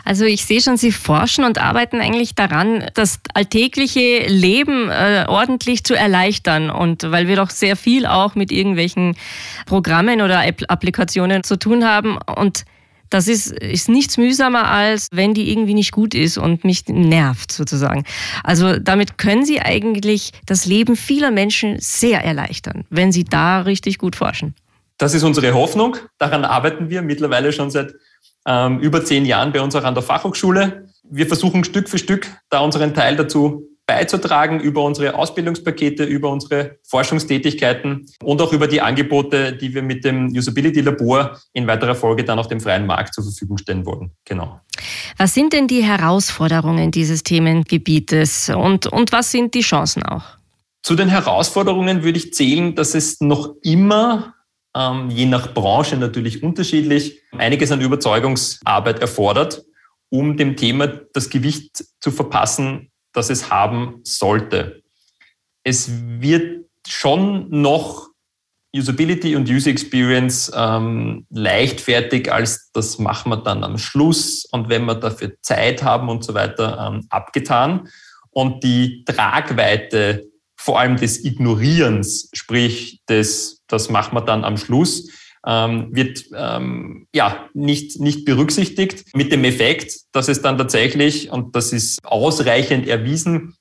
Also 0.05 0.25
ich 0.25 0.45
sehe 0.45 0.61
schon, 0.61 0.77
Sie 0.77 0.91
forschen 0.91 1.43
und 1.43 1.59
arbeiten 1.59 2.01
eigentlich 2.01 2.35
daran, 2.35 2.85
das 2.93 3.19
alltägliche 3.33 4.27
Leben 4.27 4.89
äh, 4.89 5.25
ordentlich 5.27 5.83
zu 5.83 5.95
erleichtern. 5.95 6.69
Und 6.69 7.09
weil 7.11 7.27
wir 7.27 7.35
doch 7.35 7.49
sehr 7.49 7.75
viel 7.75 8.05
auch 8.05 8.35
mit 8.35 8.51
irgendwelchen 8.51 9.15
Programmen 9.65 10.21
oder 10.21 10.43
Applikationen 10.67 11.43
zu 11.43 11.57
tun 11.57 11.85
haben. 11.85 12.17
Und 12.17 12.65
das 13.09 13.27
ist, 13.27 13.51
ist 13.51 13.89
nichts 13.89 14.17
mühsamer, 14.17 14.69
als 14.69 15.07
wenn 15.11 15.33
die 15.33 15.51
irgendwie 15.51 15.73
nicht 15.73 15.91
gut 15.91 16.13
ist 16.13 16.37
und 16.37 16.63
mich 16.63 16.87
nervt 16.87 17.51
sozusagen. 17.51 18.03
Also 18.43 18.77
damit 18.77 19.17
können 19.17 19.45
Sie 19.45 19.59
eigentlich 19.59 20.31
das 20.45 20.65
Leben 20.65 20.95
vieler 20.95 21.31
Menschen 21.31 21.77
sehr 21.79 22.23
erleichtern, 22.23 22.85
wenn 22.89 23.11
Sie 23.11 23.23
da 23.23 23.61
richtig 23.61 23.97
gut 23.97 24.15
forschen. 24.15 24.53
Das 24.99 25.13
ist 25.13 25.23
unsere 25.23 25.53
Hoffnung. 25.53 25.95
Daran 26.17 26.45
arbeiten 26.45 26.89
wir 26.89 27.01
mittlerweile 27.01 27.53
schon 27.53 27.71
seit 27.71 27.95
ähm, 28.45 28.79
über 28.79 29.03
zehn 29.03 29.25
Jahren 29.25 29.53
bei 29.53 29.61
uns 29.61 29.73
auch 29.75 29.85
an 29.85 29.93
der 29.93 30.03
Fachhochschule. 30.03 30.89
Wir 31.09 31.25
versuchen 31.25 31.63
Stück 31.63 31.87
für 31.89 31.97
Stück 31.97 32.27
da 32.49 32.59
unseren 32.59 32.93
Teil 32.93 33.15
dazu 33.15 33.65
beizutragen 33.87 34.59
über 34.59 34.83
unsere 34.83 35.15
Ausbildungspakete, 35.15 36.03
über 36.03 36.29
unsere 36.29 36.77
Forschungstätigkeiten 36.83 38.05
und 38.21 38.41
auch 38.41 38.51
über 38.51 38.67
die 38.67 38.81
Angebote, 38.81 39.53
die 39.53 39.73
wir 39.73 39.81
mit 39.81 40.03
dem 40.03 40.27
Usability 40.27 40.81
Labor 40.81 41.39
in 41.53 41.65
weiterer 41.65 41.95
Folge 41.95 42.25
dann 42.25 42.37
auf 42.37 42.49
dem 42.49 42.59
freien 42.59 42.85
Markt 42.85 43.13
zur 43.15 43.23
Verfügung 43.23 43.57
stellen 43.57 43.85
wollen. 43.85 44.11
Genau. 44.25 44.59
Was 45.17 45.33
sind 45.33 45.53
denn 45.53 45.67
die 45.67 45.81
Herausforderungen 45.81 46.91
dieses 46.91 47.23
Themengebietes 47.23 48.49
und, 48.49 48.85
und 48.85 49.11
was 49.13 49.31
sind 49.31 49.55
die 49.55 49.61
Chancen 49.61 50.03
auch? 50.03 50.23
Zu 50.83 50.95
den 50.95 51.09
Herausforderungen 51.09 52.03
würde 52.03 52.19
ich 52.19 52.33
zählen, 52.33 52.75
dass 52.75 52.93
es 52.93 53.21
noch 53.21 53.55
immer 53.63 54.35
ähm, 54.79 55.09
je 55.09 55.25
nach 55.25 55.53
Branche 55.53 55.97
natürlich 55.97 56.41
unterschiedlich, 56.41 57.21
einiges 57.37 57.71
an 57.71 57.81
Überzeugungsarbeit 57.81 58.99
erfordert, 58.99 59.63
um 60.09 60.37
dem 60.37 60.55
Thema 60.55 60.87
das 60.87 61.29
Gewicht 61.29 61.83
zu 61.99 62.11
verpassen, 62.11 62.89
das 63.13 63.29
es 63.29 63.49
haben 63.49 63.99
sollte. 64.03 64.81
Es 65.63 65.91
wird 65.91 66.65
schon 66.87 67.49
noch 67.49 68.07
Usability 68.73 69.35
und 69.35 69.49
User 69.49 69.71
Experience 69.71 70.51
ähm, 70.55 71.25
leichtfertig 71.31 72.31
als 72.31 72.71
das 72.71 72.99
machen 72.99 73.31
wir 73.31 73.37
dann 73.37 73.63
am 73.63 73.79
Schluss 73.79 74.45
und 74.51 74.69
wenn 74.69 74.85
wir 74.85 74.95
dafür 74.95 75.33
Zeit 75.41 75.83
haben 75.83 76.07
und 76.07 76.23
so 76.23 76.33
weiter 76.35 76.91
ähm, 76.91 77.05
abgetan. 77.09 77.89
Und 78.31 78.63
die 78.63 79.03
Tragweite 79.05 80.28
vor 80.59 80.77
allem 80.77 80.97
des 80.97 81.23
Ignorierens, 81.23 82.29
sprich 82.33 82.99
des, 83.07 83.61
das 83.67 83.89
machen 83.89 84.13
wir 84.13 84.21
dann 84.21 84.43
am 84.43 84.57
Schluss, 84.57 85.09
ähm, 85.47 85.87
wird 85.91 86.25
ähm, 86.35 87.07
ja 87.15 87.47
nicht, 87.53 88.01
nicht 88.01 88.25
berücksichtigt 88.25 89.05
mit 89.15 89.31
dem 89.31 89.45
Effekt, 89.45 89.95
dass 90.11 90.27
es 90.27 90.41
dann 90.41 90.57
tatsächlich, 90.57 91.31
und 91.31 91.55
das 91.55 91.71
ist 91.71 92.03
ausreichend 92.03 92.89
erwiesen, 92.89 93.55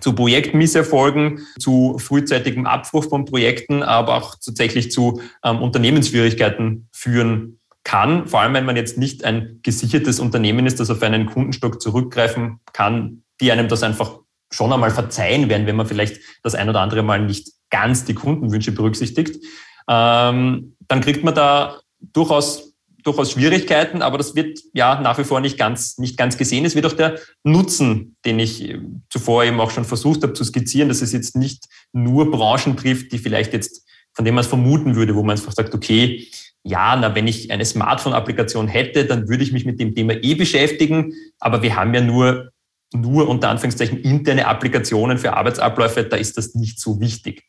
zu 0.00 0.12
Projektmisserfolgen, 0.12 1.46
zu 1.58 1.96
frühzeitigem 1.98 2.66
Abbruch 2.66 3.08
von 3.08 3.24
Projekten, 3.24 3.82
aber 3.82 4.16
auch 4.16 4.34
tatsächlich 4.34 4.92
zu 4.92 5.22
ähm, 5.42 5.62
Unternehmensschwierigkeiten 5.62 6.88
führen 6.92 7.58
kann. 7.84 8.28
Vor 8.28 8.42
allem, 8.42 8.52
wenn 8.52 8.66
man 8.66 8.76
jetzt 8.76 8.98
nicht 8.98 9.24
ein 9.24 9.60
gesichertes 9.62 10.20
Unternehmen 10.20 10.66
ist, 10.66 10.78
das 10.78 10.90
auf 10.90 11.02
einen 11.02 11.24
Kundenstock 11.24 11.80
zurückgreifen 11.80 12.60
kann, 12.74 13.22
die 13.40 13.50
einem 13.50 13.68
das 13.68 13.82
einfach 13.82 14.20
schon 14.50 14.72
einmal 14.72 14.90
verzeihen 14.90 15.48
werden, 15.48 15.66
wenn 15.66 15.76
man 15.76 15.86
vielleicht 15.86 16.20
das 16.42 16.54
ein 16.54 16.68
oder 16.68 16.80
andere 16.80 17.02
Mal 17.02 17.20
nicht 17.20 17.52
ganz 17.70 18.04
die 18.04 18.14
Kundenwünsche 18.14 18.72
berücksichtigt, 18.72 19.44
ähm, 19.88 20.76
dann 20.86 21.00
kriegt 21.00 21.24
man 21.24 21.34
da 21.34 21.80
durchaus, 22.00 22.74
durchaus 23.02 23.32
Schwierigkeiten, 23.32 24.02
aber 24.02 24.18
das 24.18 24.34
wird 24.34 24.58
ja 24.72 25.00
nach 25.00 25.18
wie 25.18 25.24
vor 25.24 25.40
nicht 25.40 25.58
ganz, 25.58 25.98
nicht 25.98 26.16
ganz 26.16 26.36
gesehen. 26.36 26.64
Es 26.64 26.74
wird 26.74 26.86
auch 26.86 26.92
der 26.92 27.18
Nutzen, 27.42 28.16
den 28.24 28.38
ich 28.38 28.76
zuvor 29.10 29.44
eben 29.44 29.60
auch 29.60 29.70
schon 29.70 29.84
versucht 29.84 30.22
habe 30.22 30.32
zu 30.32 30.44
skizzieren, 30.44 30.88
dass 30.88 31.02
es 31.02 31.12
jetzt 31.12 31.36
nicht 31.36 31.66
nur 31.92 32.30
Branchen 32.30 32.76
trifft, 32.76 33.12
die 33.12 33.18
vielleicht 33.18 33.52
jetzt, 33.52 33.86
von 34.14 34.24
dem 34.24 34.34
man 34.34 34.42
es 34.42 34.48
vermuten 34.48 34.96
würde, 34.96 35.14
wo 35.14 35.22
man 35.22 35.36
einfach 35.36 35.52
sagt, 35.52 35.74
okay, 35.74 36.28
ja, 36.64 36.96
na, 36.96 37.14
wenn 37.14 37.26
ich 37.26 37.50
eine 37.50 37.64
Smartphone-Applikation 37.64 38.68
hätte, 38.68 39.06
dann 39.06 39.28
würde 39.28 39.42
ich 39.42 39.52
mich 39.52 39.64
mit 39.64 39.80
dem 39.80 39.94
Thema 39.94 40.14
eh 40.22 40.34
beschäftigen. 40.34 41.14
Aber 41.38 41.62
wir 41.62 41.76
haben 41.76 41.94
ja 41.94 42.00
nur 42.00 42.50
nur 42.92 43.28
unter 43.28 43.50
Anführungszeichen 43.50 44.00
interne 44.00 44.46
Applikationen 44.46 45.18
für 45.18 45.34
Arbeitsabläufe, 45.34 46.04
da 46.04 46.16
ist 46.16 46.38
das 46.38 46.54
nicht 46.54 46.80
so 46.80 47.00
wichtig. 47.00 47.44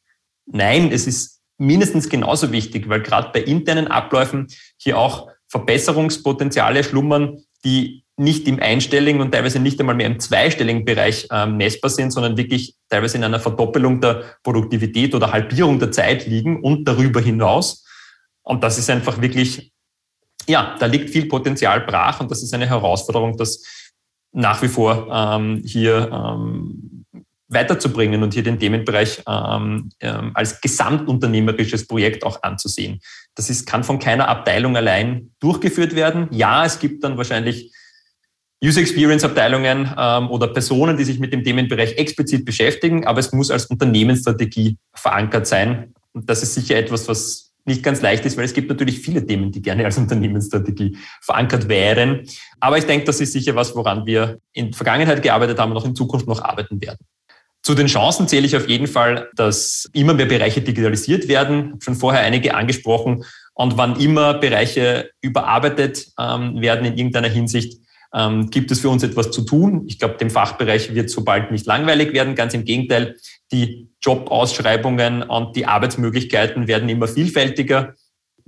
Nein, 0.45 0.91
es 0.91 1.07
ist 1.07 1.39
mindestens 1.57 2.09
genauso 2.09 2.51
wichtig, 2.51 2.89
weil 2.89 3.01
gerade 3.01 3.29
bei 3.33 3.41
internen 3.41 3.87
Abläufen 3.87 4.47
hier 4.77 4.97
auch 4.97 5.29
Verbesserungspotenziale 5.47 6.83
schlummern, 6.83 7.43
die 7.63 8.03
nicht 8.17 8.47
im 8.47 8.59
einstelligen 8.59 9.21
und 9.21 9.31
teilweise 9.31 9.59
nicht 9.59 9.79
einmal 9.79 9.95
mehr 9.95 10.07
im 10.07 10.19
zweistelligen 10.19 10.83
Bereich 10.83 11.27
äh, 11.31 11.45
messbar 11.45 11.89
sind, 11.89 12.11
sondern 12.11 12.35
wirklich 12.35 12.75
teilweise 12.89 13.17
in 13.17 13.23
einer 13.23 13.39
Verdoppelung 13.39 14.01
der 14.01 14.35
Produktivität 14.43 15.15
oder 15.15 15.31
Halbierung 15.31 15.79
der 15.79 15.91
Zeit 15.91 16.27
liegen 16.27 16.61
und 16.61 16.85
darüber 16.85 17.21
hinaus. 17.21 17.85
Und 18.43 18.63
das 18.63 18.77
ist 18.77 18.89
einfach 18.89 19.21
wirklich, 19.21 19.71
ja, 20.47 20.75
da 20.79 20.85
liegt 20.85 21.09
viel 21.09 21.27
Potenzial 21.27 21.81
brach 21.81 22.19
und 22.19 22.29
das 22.29 22.43
ist 22.43 22.53
eine 22.53 22.67
Herausforderung, 22.67 23.37
dass 23.37 23.63
nach 24.31 24.61
wie 24.61 24.67
vor 24.67 25.07
ähm, 25.11 25.61
hier 25.65 26.09
ähm, 26.11 27.05
weiterzubringen 27.49 28.21
und 28.21 28.33
hier 28.33 28.43
den 28.43 28.59
Themenbereich 28.59 29.23
ähm, 29.27 29.89
ähm, 29.99 30.31
als 30.35 30.61
gesamtunternehmerisches 30.61 31.87
Projekt 31.87 32.23
auch 32.23 32.43
anzusehen. 32.43 32.99
Das 33.35 33.49
ist, 33.49 33.65
kann 33.65 33.83
von 33.83 33.97
keiner 33.97 34.27
Abteilung 34.27 34.77
allein 34.77 35.31
durchgeführt 35.39 35.95
werden. 35.95 36.27
Ja, 36.31 36.65
es 36.65 36.79
gibt 36.79 37.03
dann 37.03 37.17
wahrscheinlich 37.17 37.73
User 38.63 38.81
Experience 38.81 39.23
Abteilungen 39.23 39.91
ähm, 39.97 40.29
oder 40.29 40.47
Personen, 40.47 40.95
die 40.97 41.05
sich 41.05 41.19
mit 41.19 41.33
dem 41.33 41.43
Themenbereich 41.43 41.97
explizit 41.97 42.45
beschäftigen, 42.45 43.07
aber 43.07 43.19
es 43.19 43.31
muss 43.31 43.49
als 43.49 43.65
Unternehmensstrategie 43.65 44.77
verankert 44.93 45.47
sein. 45.47 45.93
Und 46.11 46.29
das 46.29 46.43
ist 46.43 46.53
sicher 46.53 46.75
etwas, 46.75 47.07
was 47.07 47.48
nicht 47.65 47.83
ganz 47.83 48.01
leicht 48.01 48.25
ist, 48.25 48.37
weil 48.37 48.45
es 48.45 48.53
gibt 48.53 48.69
natürlich 48.69 48.99
viele 48.99 49.25
Themen, 49.25 49.51
die 49.51 49.61
gerne 49.61 49.85
als 49.85 49.97
Unternehmensstrategie 49.97 50.97
verankert 51.21 51.67
wären. 51.67 52.27
Aber 52.59 52.77
ich 52.77 52.85
denke, 52.85 53.05
das 53.05 53.21
ist 53.21 53.33
sicher 53.33 53.55
was, 53.55 53.75
woran 53.75 54.05
wir 54.05 54.39
in 54.53 54.67
der 54.67 54.77
Vergangenheit 54.77 55.21
gearbeitet 55.21 55.59
haben 55.59 55.71
und 55.71 55.77
auch 55.77 55.85
in 55.85 55.95
Zukunft 55.95 56.27
noch 56.27 56.41
arbeiten 56.41 56.81
werden. 56.81 56.99
Zu 57.61 57.75
den 57.75 57.87
Chancen 57.87 58.27
zähle 58.27 58.45
ich 58.45 58.55
auf 58.55 58.69
jeden 58.69 58.87
Fall, 58.87 59.29
dass 59.35 59.89
immer 59.93 60.13
mehr 60.13 60.25
Bereiche 60.25 60.61
digitalisiert 60.61 61.27
werden. 61.27 61.57
Ich 61.59 61.71
habe 61.71 61.81
schon 61.81 61.95
vorher 61.95 62.21
einige 62.21 62.55
angesprochen. 62.55 63.25
Und 63.53 63.75
wann 63.77 63.99
immer 63.99 64.35
Bereiche 64.35 65.11
überarbeitet 65.21 66.07
ähm, 66.17 66.61
werden 66.61 66.85
in 66.85 66.97
irgendeiner 66.97 67.27
Hinsicht, 67.27 67.81
ähm, 68.13 68.49
gibt 68.49 68.71
es 68.71 68.79
für 68.79 68.89
uns 68.89 69.03
etwas 69.03 69.31
zu 69.31 69.41
tun. 69.41 69.83
Ich 69.87 69.99
glaube, 69.99 70.17
dem 70.17 70.29
Fachbereich 70.29 70.93
wird 70.95 71.09
so 71.09 71.23
bald 71.23 71.51
nicht 71.51 71.65
langweilig 71.65 72.13
werden. 72.13 72.35
Ganz 72.35 72.53
im 72.53 72.65
Gegenteil, 72.65 73.15
die 73.51 73.89
Jobausschreibungen 74.01 75.23
und 75.23 75.55
die 75.55 75.65
Arbeitsmöglichkeiten 75.65 76.67
werden 76.67 76.89
immer 76.89 77.07
vielfältiger. 77.07 77.93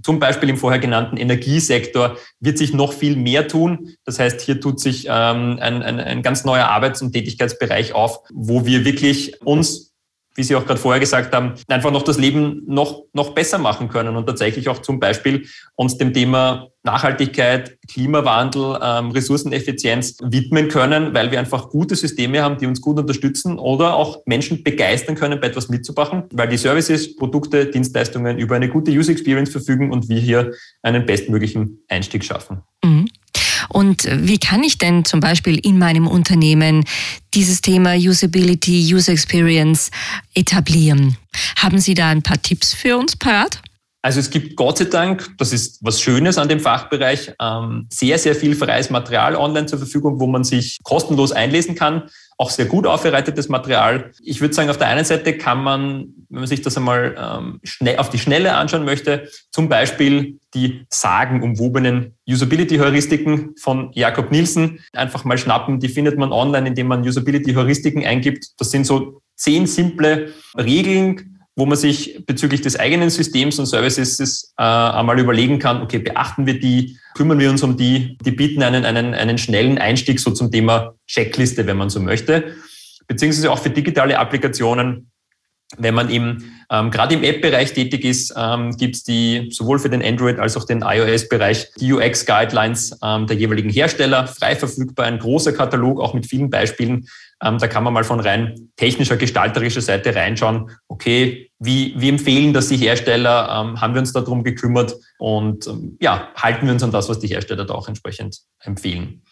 Zum 0.03 0.19
Beispiel 0.19 0.49
im 0.49 0.57
vorher 0.57 0.79
genannten 0.79 1.17
Energiesektor 1.17 2.17
wird 2.39 2.57
sich 2.57 2.73
noch 2.73 2.93
viel 2.93 3.15
mehr 3.15 3.47
tun. 3.47 3.95
Das 4.03 4.17
heißt, 4.17 4.41
hier 4.41 4.59
tut 4.59 4.79
sich 4.79 5.05
ähm, 5.05 5.59
ein, 5.61 5.83
ein, 5.83 5.99
ein 5.99 6.21
ganz 6.23 6.43
neuer 6.43 6.65
Arbeits- 6.65 7.03
und 7.03 7.11
Tätigkeitsbereich 7.11 7.93
auf, 7.93 8.21
wo 8.33 8.65
wir 8.65 8.83
wirklich 8.83 9.39
uns 9.45 9.90
wie 10.35 10.43
Sie 10.43 10.55
auch 10.55 10.65
gerade 10.65 10.79
vorher 10.79 10.99
gesagt 10.99 11.33
haben, 11.33 11.53
einfach 11.67 11.91
noch 11.91 12.03
das 12.03 12.17
Leben 12.17 12.63
noch, 12.65 13.03
noch 13.13 13.33
besser 13.33 13.57
machen 13.57 13.89
können 13.89 14.15
und 14.15 14.25
tatsächlich 14.25 14.69
auch 14.69 14.79
zum 14.79 14.99
Beispiel 14.99 15.45
uns 15.75 15.97
dem 15.97 16.13
Thema 16.13 16.67
Nachhaltigkeit, 16.83 17.77
Klimawandel, 17.91 18.79
ähm, 18.81 19.11
Ressourceneffizienz 19.11 20.17
widmen 20.23 20.67
können, 20.67 21.13
weil 21.13 21.31
wir 21.31 21.39
einfach 21.39 21.69
gute 21.69 21.95
Systeme 21.95 22.41
haben, 22.41 22.57
die 22.57 22.65
uns 22.65 22.81
gut 22.81 22.97
unterstützen 22.97 23.59
oder 23.59 23.95
auch 23.95 24.23
Menschen 24.25 24.63
begeistern 24.63 25.15
können, 25.15 25.39
bei 25.39 25.47
etwas 25.47 25.69
mitzumachen, 25.69 26.23
weil 26.31 26.47
die 26.47 26.57
Services, 26.57 27.15
Produkte, 27.15 27.67
Dienstleistungen 27.67 28.39
über 28.39 28.55
eine 28.55 28.69
gute 28.69 28.89
User 28.89 29.11
Experience 29.11 29.51
verfügen 29.51 29.91
und 29.91 30.09
wir 30.09 30.19
hier 30.19 30.53
einen 30.81 31.05
bestmöglichen 31.05 31.83
Einstieg 31.87 32.23
schaffen. 32.23 32.63
Mhm. 32.83 33.07
Und 33.71 34.07
wie 34.11 34.37
kann 34.37 34.63
ich 34.63 34.77
denn 34.77 35.05
zum 35.05 35.19
Beispiel 35.19 35.57
in 35.57 35.79
meinem 35.79 36.07
Unternehmen 36.07 36.83
dieses 37.33 37.61
Thema 37.61 37.95
Usability, 37.95 38.93
User 38.93 39.13
Experience 39.13 39.91
etablieren? 40.33 41.17
Haben 41.55 41.79
Sie 41.79 41.93
da 41.93 42.09
ein 42.09 42.21
paar 42.21 42.41
Tipps 42.41 42.73
für 42.73 42.97
uns 42.97 43.15
parat? 43.15 43.61
Also 44.01 44.19
es 44.19 44.29
gibt 44.29 44.55
Gott 44.55 44.79
sei 44.79 44.85
Dank, 44.85 45.35
das 45.37 45.53
ist 45.53 45.77
was 45.81 46.01
Schönes 46.01 46.37
an 46.37 46.49
dem 46.49 46.59
Fachbereich, 46.59 47.33
ähm, 47.39 47.87
sehr, 47.89 48.17
sehr 48.17 48.33
viel 48.33 48.55
freies 48.55 48.89
Material 48.89 49.35
online 49.35 49.67
zur 49.67 49.77
Verfügung, 49.77 50.19
wo 50.19 50.27
man 50.27 50.43
sich 50.43 50.79
kostenlos 50.83 51.31
einlesen 51.31 51.75
kann. 51.75 52.09
Auch 52.37 52.49
sehr 52.49 52.65
gut 52.65 52.87
aufbereitetes 52.87 53.49
Material. 53.49 54.11
Ich 54.23 54.41
würde 54.41 54.55
sagen, 54.55 54.71
auf 54.71 54.77
der 54.77 54.87
einen 54.87 55.05
Seite 55.05 55.37
kann 55.37 55.63
man 55.63 56.21
wenn 56.31 56.39
man 56.39 56.47
sich 56.47 56.61
das 56.61 56.77
einmal 56.77 57.15
ähm, 57.19 57.59
schnell, 57.61 57.97
auf 57.97 58.09
die 58.09 58.17
Schnelle 58.17 58.55
anschauen 58.55 58.85
möchte, 58.85 59.27
zum 59.51 59.67
Beispiel 59.67 60.39
die 60.53 60.85
sagenumwobenen 60.89 62.15
Usability-Heuristiken 62.25 63.55
von 63.57 63.91
Jakob 63.93 64.31
Nielsen 64.31 64.79
einfach 64.93 65.25
mal 65.25 65.37
schnappen. 65.37 65.81
Die 65.81 65.89
findet 65.89 66.17
man 66.17 66.31
online, 66.31 66.69
indem 66.69 66.87
man 66.87 67.05
Usability-Heuristiken 67.05 68.05
eingibt. 68.05 68.45
Das 68.57 68.71
sind 68.71 68.85
so 68.85 69.21
zehn 69.35 69.67
simple 69.67 70.31
Regeln, 70.57 71.30
wo 71.55 71.65
man 71.65 71.77
sich 71.77 72.23
bezüglich 72.25 72.61
des 72.61 72.79
eigenen 72.79 73.09
Systems 73.09 73.59
und 73.59 73.65
Services 73.65 74.53
äh, 74.57 74.63
einmal 74.63 75.19
überlegen 75.19 75.59
kann, 75.59 75.81
okay, 75.81 75.99
beachten 75.99 76.45
wir 76.45 76.59
die, 76.59 76.97
kümmern 77.15 77.39
wir 77.39 77.49
uns 77.49 77.61
um 77.61 77.75
die, 77.75 78.17
die 78.23 78.31
bieten 78.31 78.63
einen, 78.63 78.85
einen, 78.85 79.13
einen 79.13 79.37
schnellen 79.37 79.77
Einstieg 79.77 80.19
so 80.19 80.31
zum 80.31 80.49
Thema 80.51 80.95
Checkliste, 81.07 81.67
wenn 81.67 81.77
man 81.77 81.89
so 81.89 81.99
möchte, 81.99 82.55
beziehungsweise 83.07 83.51
auch 83.51 83.59
für 83.59 83.69
digitale 83.69 84.17
Applikationen 84.17 85.10
wenn 85.77 85.93
man 85.93 86.09
eben 86.09 86.53
ähm, 86.69 86.91
gerade 86.91 87.15
im 87.15 87.23
App-Bereich 87.23 87.73
tätig 87.73 88.03
ist, 88.03 88.33
ähm, 88.37 88.75
gibt 88.77 88.95
es 88.95 89.03
die 89.03 89.49
sowohl 89.51 89.79
für 89.79 89.89
den 89.89 90.03
Android 90.03 90.39
als 90.39 90.57
auch 90.57 90.65
den 90.65 90.81
iOS-Bereich 90.81 91.71
die 91.79 91.93
UX-Guidelines 91.93 92.97
ähm, 93.03 93.27
der 93.27 93.37
jeweiligen 93.37 93.69
Hersteller, 93.69 94.27
frei 94.27 94.55
verfügbar, 94.55 95.05
ein 95.05 95.19
großer 95.19 95.53
Katalog, 95.53 96.01
auch 96.01 96.13
mit 96.13 96.25
vielen 96.25 96.49
Beispielen. 96.49 97.07
Ähm, 97.43 97.57
da 97.57 97.67
kann 97.67 97.83
man 97.83 97.93
mal 97.93 98.03
von 98.03 98.19
rein 98.19 98.69
technischer, 98.75 99.17
gestalterischer 99.17 99.81
Seite 99.81 100.15
reinschauen, 100.15 100.71
okay, 100.87 101.49
wie, 101.59 101.93
wie 101.97 102.09
empfehlen 102.09 102.53
das 102.53 102.67
die 102.67 102.77
Hersteller, 102.77 103.49
ähm, 103.49 103.79
haben 103.79 103.93
wir 103.93 104.01
uns 104.01 104.13
darum 104.13 104.43
gekümmert 104.43 104.95
und 105.19 105.67
ähm, 105.67 105.97
ja, 106.01 106.29
halten 106.35 106.65
wir 106.65 106.73
uns 106.73 106.83
an 106.83 106.91
das, 106.91 107.07
was 107.07 107.19
die 107.19 107.27
Hersteller 107.27 107.65
da 107.65 107.73
auch 107.73 107.87
entsprechend 107.87 108.39
empfehlen. 108.59 109.23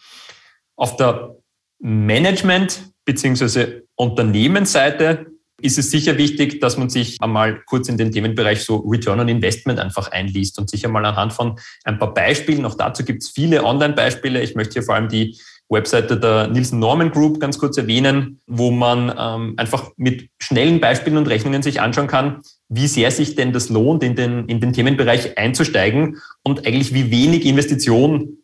Auf 0.76 0.96
der 0.96 1.36
Management- 1.80 2.90
bzw. 3.04 3.82
Unternehmensseite 3.96 5.26
ist 5.62 5.78
es 5.78 5.90
sicher 5.90 6.18
wichtig, 6.18 6.60
dass 6.60 6.76
man 6.76 6.90
sich 6.90 7.16
einmal 7.20 7.60
kurz 7.66 7.88
in 7.88 7.98
den 7.98 8.12
Themenbereich 8.12 8.62
so 8.62 8.76
Return 8.78 9.20
on 9.20 9.28
Investment 9.28 9.78
einfach 9.78 10.10
einliest 10.10 10.58
und 10.58 10.70
sich 10.70 10.84
einmal 10.84 11.04
anhand 11.04 11.32
von 11.32 11.58
ein 11.84 11.98
paar 11.98 12.14
Beispielen, 12.14 12.64
auch 12.64 12.74
dazu 12.74 13.04
gibt 13.04 13.22
es 13.22 13.30
viele 13.30 13.64
Online-Beispiele. 13.64 14.42
Ich 14.42 14.54
möchte 14.54 14.74
hier 14.74 14.82
vor 14.82 14.94
allem 14.94 15.08
die 15.08 15.38
Webseite 15.68 16.18
der 16.18 16.48
Nielsen 16.48 16.80
Norman 16.80 17.10
Group 17.10 17.38
ganz 17.38 17.58
kurz 17.58 17.78
erwähnen, 17.78 18.40
wo 18.46 18.70
man 18.70 19.14
ähm, 19.16 19.54
einfach 19.56 19.92
mit 19.96 20.28
schnellen 20.38 20.80
Beispielen 20.80 21.16
und 21.16 21.28
Rechnungen 21.28 21.62
sich 21.62 21.80
anschauen 21.80 22.08
kann, 22.08 22.42
wie 22.68 22.88
sehr 22.88 23.10
sich 23.12 23.36
denn 23.36 23.52
das 23.52 23.68
lohnt, 23.68 24.02
in 24.02 24.16
den, 24.16 24.46
in 24.46 24.60
den 24.60 24.72
Themenbereich 24.72 25.38
einzusteigen 25.38 26.18
und 26.42 26.66
eigentlich 26.66 26.92
wie 26.92 27.10
wenig 27.10 27.46
Investition 27.46 28.38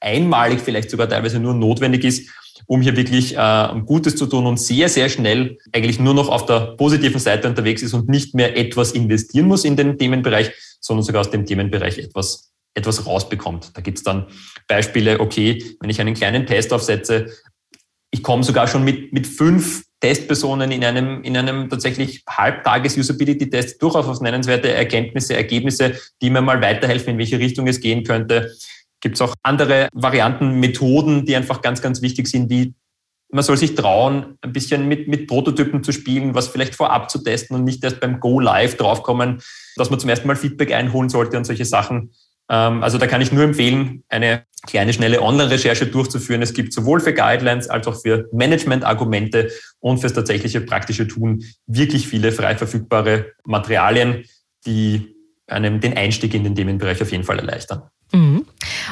einmalig 0.00 0.60
vielleicht 0.60 0.90
sogar 0.90 1.08
teilweise 1.08 1.40
nur 1.40 1.54
notwendig 1.54 2.04
ist, 2.04 2.30
um 2.66 2.80
hier 2.80 2.96
wirklich 2.96 3.36
äh, 3.36 3.68
Gutes 3.86 4.16
zu 4.16 4.26
tun 4.26 4.46
und 4.46 4.58
sehr, 4.58 4.88
sehr 4.88 5.08
schnell 5.08 5.58
eigentlich 5.72 5.98
nur 5.98 6.14
noch 6.14 6.28
auf 6.28 6.46
der 6.46 6.76
positiven 6.76 7.20
Seite 7.20 7.48
unterwegs 7.48 7.82
ist 7.82 7.94
und 7.94 8.08
nicht 8.08 8.34
mehr 8.34 8.56
etwas 8.56 8.92
investieren 8.92 9.46
muss 9.46 9.64
in 9.64 9.76
den 9.76 9.98
Themenbereich, 9.98 10.50
sondern 10.80 11.04
sogar 11.04 11.20
aus 11.20 11.30
dem 11.30 11.46
Themenbereich 11.46 11.98
etwas, 11.98 12.52
etwas 12.74 13.06
rausbekommt. 13.06 13.76
Da 13.76 13.80
gibt 13.80 13.98
es 13.98 14.04
dann 14.04 14.26
Beispiele, 14.66 15.20
okay, 15.20 15.62
wenn 15.80 15.90
ich 15.90 16.00
einen 16.00 16.14
kleinen 16.14 16.46
Test 16.46 16.72
aufsetze, 16.72 17.26
ich 18.10 18.22
komme 18.22 18.42
sogar 18.42 18.66
schon 18.66 18.84
mit, 18.84 19.12
mit 19.12 19.26
fünf 19.26 19.84
Testpersonen 20.00 20.70
in 20.70 20.84
einem, 20.84 21.22
in 21.24 21.36
einem 21.36 21.68
tatsächlich 21.68 22.22
Halbtages-Usability-Test 22.28 23.82
durchaus 23.82 24.06
auf 24.06 24.20
nennenswerte 24.20 24.72
Erkenntnisse, 24.72 25.34
Ergebnisse, 25.36 25.98
die 26.22 26.30
mir 26.30 26.40
mal 26.40 26.62
weiterhelfen, 26.62 27.14
in 27.14 27.18
welche 27.18 27.38
Richtung 27.38 27.66
es 27.66 27.80
gehen 27.80 28.04
könnte 28.04 28.52
gibt 29.00 29.16
es 29.16 29.22
auch 29.22 29.34
andere 29.42 29.88
Varianten, 29.92 30.60
Methoden, 30.60 31.24
die 31.24 31.36
einfach 31.36 31.62
ganz, 31.62 31.82
ganz 31.82 32.02
wichtig 32.02 32.28
sind, 32.28 32.50
wie 32.50 32.74
man 33.30 33.44
soll 33.44 33.56
sich 33.56 33.74
trauen, 33.74 34.38
ein 34.40 34.52
bisschen 34.52 34.88
mit, 34.88 35.06
mit 35.06 35.26
Prototypen 35.26 35.84
zu 35.84 35.92
spielen, 35.92 36.34
was 36.34 36.48
vielleicht 36.48 36.74
vorab 36.74 37.10
zu 37.10 37.18
testen 37.18 37.56
und 37.56 37.64
nicht 37.64 37.84
erst 37.84 38.00
beim 38.00 38.20
Go 38.20 38.40
Live 38.40 38.76
draufkommen, 38.76 39.42
dass 39.76 39.90
man 39.90 40.00
zum 40.00 40.08
ersten 40.08 40.26
Mal 40.26 40.36
Feedback 40.36 40.72
einholen 40.72 41.10
sollte 41.10 41.36
und 41.36 41.44
solche 41.44 41.66
Sachen. 41.66 42.12
Ähm, 42.48 42.82
also 42.82 42.96
da 42.96 43.06
kann 43.06 43.20
ich 43.20 43.30
nur 43.30 43.44
empfehlen, 43.44 44.02
eine 44.08 44.44
kleine, 44.66 44.92
schnelle 44.92 45.20
Online-Recherche 45.20 45.86
durchzuführen. 45.86 46.42
Es 46.42 46.54
gibt 46.54 46.72
sowohl 46.72 47.00
für 47.00 47.12
Guidelines 47.12 47.68
als 47.68 47.86
auch 47.86 48.00
für 48.00 48.28
Management-Argumente 48.32 49.50
und 49.80 49.98
fürs 49.98 50.14
tatsächliche 50.14 50.62
praktische 50.62 51.06
Tun 51.06 51.44
wirklich 51.66 52.08
viele 52.08 52.32
frei 52.32 52.56
verfügbare 52.56 53.32
Materialien, 53.44 54.24
die 54.66 55.14
einem 55.46 55.80
den 55.80 55.96
Einstieg 55.96 56.34
in 56.34 56.44
den 56.44 56.54
Themenbereich 56.54 57.00
auf 57.02 57.12
jeden 57.12 57.24
Fall 57.24 57.38
erleichtern. 57.38 57.82
Mhm. 58.12 58.37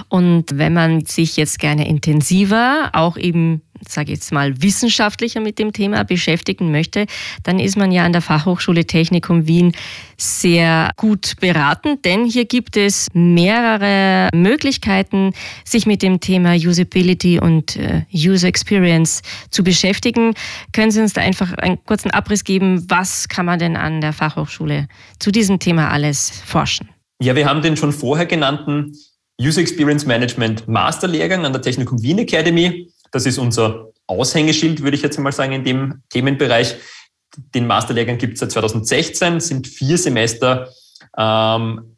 Und 0.08 0.58
wenn 0.58 0.72
man 0.72 1.04
sich 1.04 1.36
jetzt 1.36 1.58
gerne 1.58 1.88
intensiver, 1.88 2.90
auch 2.92 3.16
eben, 3.16 3.62
sage 3.88 4.12
ich 4.12 4.18
jetzt 4.18 4.32
mal, 4.32 4.62
wissenschaftlicher 4.62 5.40
mit 5.40 5.58
dem 5.58 5.72
Thema 5.72 6.04
beschäftigen 6.04 6.70
möchte, 6.70 7.06
dann 7.42 7.58
ist 7.58 7.76
man 7.76 7.92
ja 7.92 8.04
an 8.04 8.12
der 8.12 8.22
Fachhochschule 8.22 8.86
Technikum 8.86 9.46
Wien 9.46 9.72
sehr 10.16 10.90
gut 10.96 11.34
beraten, 11.40 12.00
denn 12.02 12.24
hier 12.24 12.46
gibt 12.46 12.76
es 12.76 13.08
mehrere 13.12 14.28
Möglichkeiten, 14.34 15.32
sich 15.64 15.86
mit 15.86 16.02
dem 16.02 16.20
Thema 16.20 16.54
Usability 16.54 17.38
und 17.38 17.76
äh, 17.76 18.02
User 18.12 18.48
Experience 18.48 19.22
zu 19.50 19.62
beschäftigen. 19.62 20.34
Können 20.72 20.90
Sie 20.90 21.00
uns 21.00 21.12
da 21.12 21.20
einfach 21.20 21.52
einen 21.54 21.84
kurzen 21.84 22.10
Abriss 22.10 22.44
geben, 22.44 22.84
was 22.88 23.28
kann 23.28 23.46
man 23.46 23.58
denn 23.58 23.76
an 23.76 24.00
der 24.00 24.12
Fachhochschule 24.12 24.88
zu 25.18 25.30
diesem 25.30 25.58
Thema 25.58 25.90
alles 25.90 26.42
forschen? 26.44 26.88
Ja, 27.20 27.34
wir 27.34 27.46
haben 27.46 27.62
den 27.62 27.76
schon 27.76 27.92
vorher 27.92 28.26
genannten 28.26 28.94
User 29.40 29.60
Experience 29.60 30.06
Management 30.06 30.66
Masterlehrgang 30.66 31.44
an 31.44 31.52
der 31.52 31.62
Technikum 31.62 32.02
Wien 32.02 32.18
Academy. 32.18 32.90
Das 33.12 33.26
ist 33.26 33.38
unser 33.38 33.92
Aushängeschild, 34.06 34.82
würde 34.82 34.96
ich 34.96 35.02
jetzt 35.02 35.18
mal 35.18 35.32
sagen, 35.32 35.52
in 35.52 35.64
dem 35.64 36.02
Themenbereich. 36.10 36.76
Den 37.54 37.66
Masterlehrgang 37.66 38.18
gibt 38.18 38.34
es 38.34 38.40
seit 38.40 38.52
2016, 38.52 39.40
sind 39.40 39.66
vier 39.66 39.98
Semester 39.98 40.68
ähm, 41.18 41.96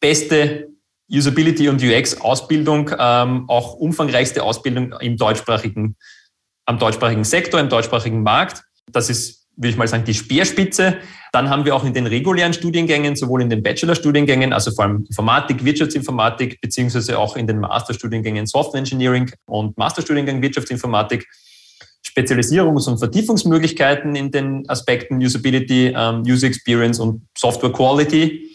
beste 0.00 0.68
Usability 1.10 1.68
und 1.68 1.82
UX-Ausbildung, 1.82 2.90
ähm, 2.98 3.48
auch 3.48 3.74
umfangreichste 3.74 4.42
Ausbildung 4.42 4.92
im 5.00 5.16
deutschsprachigen, 5.16 5.96
am 6.66 6.78
deutschsprachigen 6.78 7.24
Sektor, 7.24 7.58
im 7.58 7.68
deutschsprachigen 7.68 8.22
Markt. 8.22 8.62
Das 8.92 9.08
ist 9.10 9.47
würde 9.58 9.70
ich 9.70 9.76
mal 9.76 9.88
sagen, 9.88 10.04
die 10.04 10.14
Speerspitze. 10.14 10.98
Dann 11.32 11.50
haben 11.50 11.64
wir 11.64 11.74
auch 11.74 11.84
in 11.84 11.92
den 11.92 12.06
regulären 12.06 12.54
Studiengängen, 12.54 13.16
sowohl 13.16 13.42
in 13.42 13.50
den 13.50 13.62
Bachelorstudiengängen, 13.62 14.52
also 14.52 14.70
vor 14.70 14.84
allem 14.84 15.04
Informatik, 15.06 15.64
Wirtschaftsinformatik, 15.64 16.60
beziehungsweise 16.60 17.18
auch 17.18 17.36
in 17.36 17.46
den 17.46 17.58
Masterstudiengängen 17.58 18.46
Software 18.46 18.78
Engineering 18.78 19.30
und 19.46 19.76
Masterstudiengang 19.76 20.40
Wirtschaftsinformatik, 20.40 21.26
Spezialisierungs- 22.06 22.88
und 22.88 22.98
Vertiefungsmöglichkeiten 22.98 24.14
in 24.14 24.30
den 24.30 24.68
Aspekten 24.68 25.16
Usability, 25.18 25.92
ähm, 25.94 26.22
User 26.22 26.46
Experience 26.46 27.00
und 27.00 27.26
Software 27.36 27.72
Quality. 27.72 28.48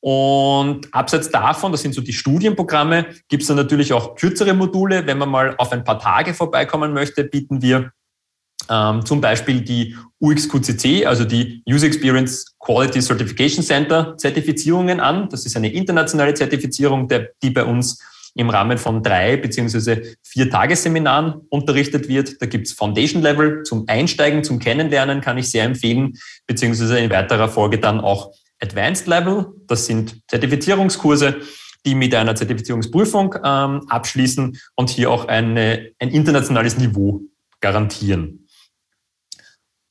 Und 0.00 0.92
abseits 0.92 1.30
davon, 1.30 1.72
das 1.72 1.82
sind 1.82 1.94
so 1.94 2.00
die 2.00 2.12
Studienprogramme, 2.12 3.06
gibt 3.28 3.42
es 3.42 3.48
dann 3.48 3.56
natürlich 3.56 3.92
auch 3.92 4.16
kürzere 4.16 4.52
Module. 4.52 5.06
Wenn 5.06 5.18
man 5.18 5.28
mal 5.28 5.54
auf 5.58 5.72
ein 5.72 5.84
paar 5.84 5.98
Tage 5.98 6.34
vorbeikommen 6.34 6.92
möchte, 6.92 7.24
bieten 7.24 7.62
wir 7.62 7.92
ähm, 8.68 9.04
zum 9.04 9.20
Beispiel 9.20 9.60
die 9.60 9.96
UXQCC, 10.20 11.06
also 11.06 11.24
die 11.24 11.62
User 11.68 11.86
Experience 11.86 12.56
Quality 12.58 13.00
Certification 13.00 13.64
Center 13.64 14.16
Zertifizierungen 14.16 15.00
an. 15.00 15.28
Das 15.28 15.46
ist 15.46 15.56
eine 15.56 15.72
internationale 15.72 16.34
Zertifizierung, 16.34 17.08
der, 17.08 17.30
die 17.42 17.50
bei 17.50 17.64
uns 17.64 18.02
im 18.34 18.50
Rahmen 18.50 18.78
von 18.78 19.02
drei 19.02 19.36
beziehungsweise 19.36 20.02
vier 20.22 20.50
Tagesseminaren 20.50 21.42
unterrichtet 21.48 22.08
wird. 22.08 22.40
Da 22.40 22.46
gibt's 22.46 22.72
Foundation 22.72 23.22
Level 23.22 23.62
zum 23.64 23.84
Einsteigen, 23.88 24.44
zum 24.44 24.58
Kennenlernen, 24.58 25.20
kann 25.20 25.38
ich 25.38 25.50
sehr 25.50 25.64
empfehlen, 25.64 26.14
beziehungsweise 26.46 26.98
in 26.98 27.10
weiterer 27.10 27.48
Folge 27.48 27.78
dann 27.78 28.00
auch 28.00 28.32
Advanced 28.60 29.06
Level. 29.06 29.46
Das 29.66 29.86
sind 29.86 30.20
Zertifizierungskurse, 30.28 31.36
die 31.84 31.94
mit 31.94 32.14
einer 32.14 32.34
Zertifizierungsprüfung 32.34 33.34
ähm, 33.44 33.82
abschließen 33.88 34.58
und 34.76 34.90
hier 34.90 35.10
auch 35.10 35.26
eine, 35.26 35.90
ein 35.98 36.10
internationales 36.10 36.76
Niveau 36.78 37.22
garantieren. 37.60 38.46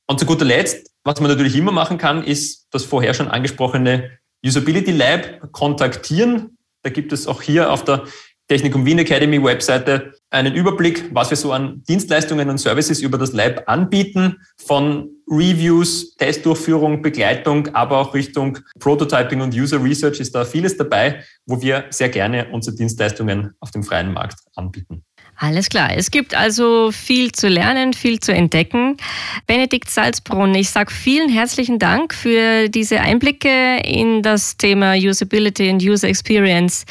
Und 0.09 0.19
zu 0.19 0.25
guter 0.25 0.45
Letzt, 0.45 0.91
was 1.03 1.19
man 1.19 1.29
natürlich 1.29 1.55
immer 1.55 1.71
machen 1.71 1.97
kann, 1.97 2.23
ist 2.23 2.67
das 2.71 2.85
vorher 2.85 3.13
schon 3.13 3.27
angesprochene 3.27 4.11
Usability 4.45 4.91
Lab 4.91 5.51
kontaktieren. 5.51 6.57
Da 6.83 6.89
gibt 6.89 7.11
es 7.11 7.27
auch 7.27 7.41
hier 7.41 7.71
auf 7.71 7.83
der 7.83 8.05
Technikum 8.47 8.85
Wien 8.85 8.99
Academy 8.99 9.43
Webseite 9.43 10.13
einen 10.29 10.55
Überblick, 10.55 11.13
was 11.13 11.29
wir 11.29 11.37
so 11.37 11.51
an 11.51 11.83
Dienstleistungen 11.83 12.49
und 12.49 12.57
Services 12.57 13.01
über 13.01 13.17
das 13.17 13.33
Lab 13.33 13.63
anbieten, 13.67 14.37
von 14.57 15.09
Reviews, 15.29 16.15
Testdurchführung, 16.15 17.01
Begleitung, 17.01 17.75
aber 17.75 17.97
auch 17.97 18.13
Richtung 18.13 18.59
Prototyping 18.79 19.41
und 19.41 19.53
User 19.53 19.83
Research 19.83 20.21
ist 20.21 20.33
da 20.33 20.45
vieles 20.45 20.77
dabei, 20.77 21.23
wo 21.45 21.61
wir 21.61 21.85
sehr 21.89 22.07
gerne 22.07 22.47
unsere 22.51 22.77
Dienstleistungen 22.77 23.53
auf 23.59 23.71
dem 23.71 23.83
freien 23.83 24.13
Markt 24.13 24.39
anbieten. 24.55 25.03
Alles 25.39 25.69
klar. 25.69 25.95
Es 25.95 26.09
gibt 26.09 26.33
also 26.33 26.91
viel 26.91 27.31
zu 27.31 27.47
lernen, 27.47 27.93
viel 27.93 28.19
zu 28.19 28.33
entdecken. 28.33 28.97
Benedikt 29.45 29.89
Salzbrunn, 29.89 30.55
ich 30.55 30.71
sage 30.71 30.91
vielen 30.91 31.29
herzlichen 31.29 31.77
Dank 31.77 32.15
für 32.15 32.69
diese 32.69 33.01
Einblicke 33.01 33.77
in 33.85 34.23
das 34.23 34.57
Thema 34.57 34.95
Usability 34.95 35.69
und 35.69 35.83
User 35.83 36.07
Experience. 36.07 36.85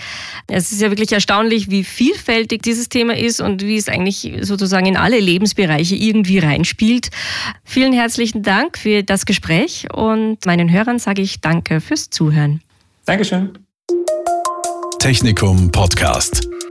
Es 0.46 0.70
ist 0.70 0.80
ja 0.80 0.90
wirklich 0.90 1.10
erstaunlich, 1.10 1.70
wie 1.70 1.82
vielfältig 1.82 2.62
dieses 2.62 2.88
Thema 2.88 3.16
ist 3.16 3.40
und 3.40 3.62
wie 3.64 3.76
es 3.76 3.88
eigentlich 3.88 4.32
sozusagen 4.42 4.86
in 4.86 4.96
alle 4.96 5.18
Lebensbereiche 5.18 5.96
irgendwie 5.96 6.38
reinspielt. 6.38 7.10
Vielen 7.64 7.92
herzlichen 7.92 8.44
Dank 8.44 8.78
für 8.78 9.02
das 9.02 9.26
Gespräch 9.26 9.88
und 9.92 10.46
meinen 10.46 10.70
Hörern 10.70 11.00
sage 11.00 11.20
ich 11.20 11.40
Danke 11.40 11.80
fürs 11.80 12.10
Zuhören. 12.10 12.62
Dankeschön. 13.06 13.58
Technikum 15.00 15.70
Podcast. 15.72 16.48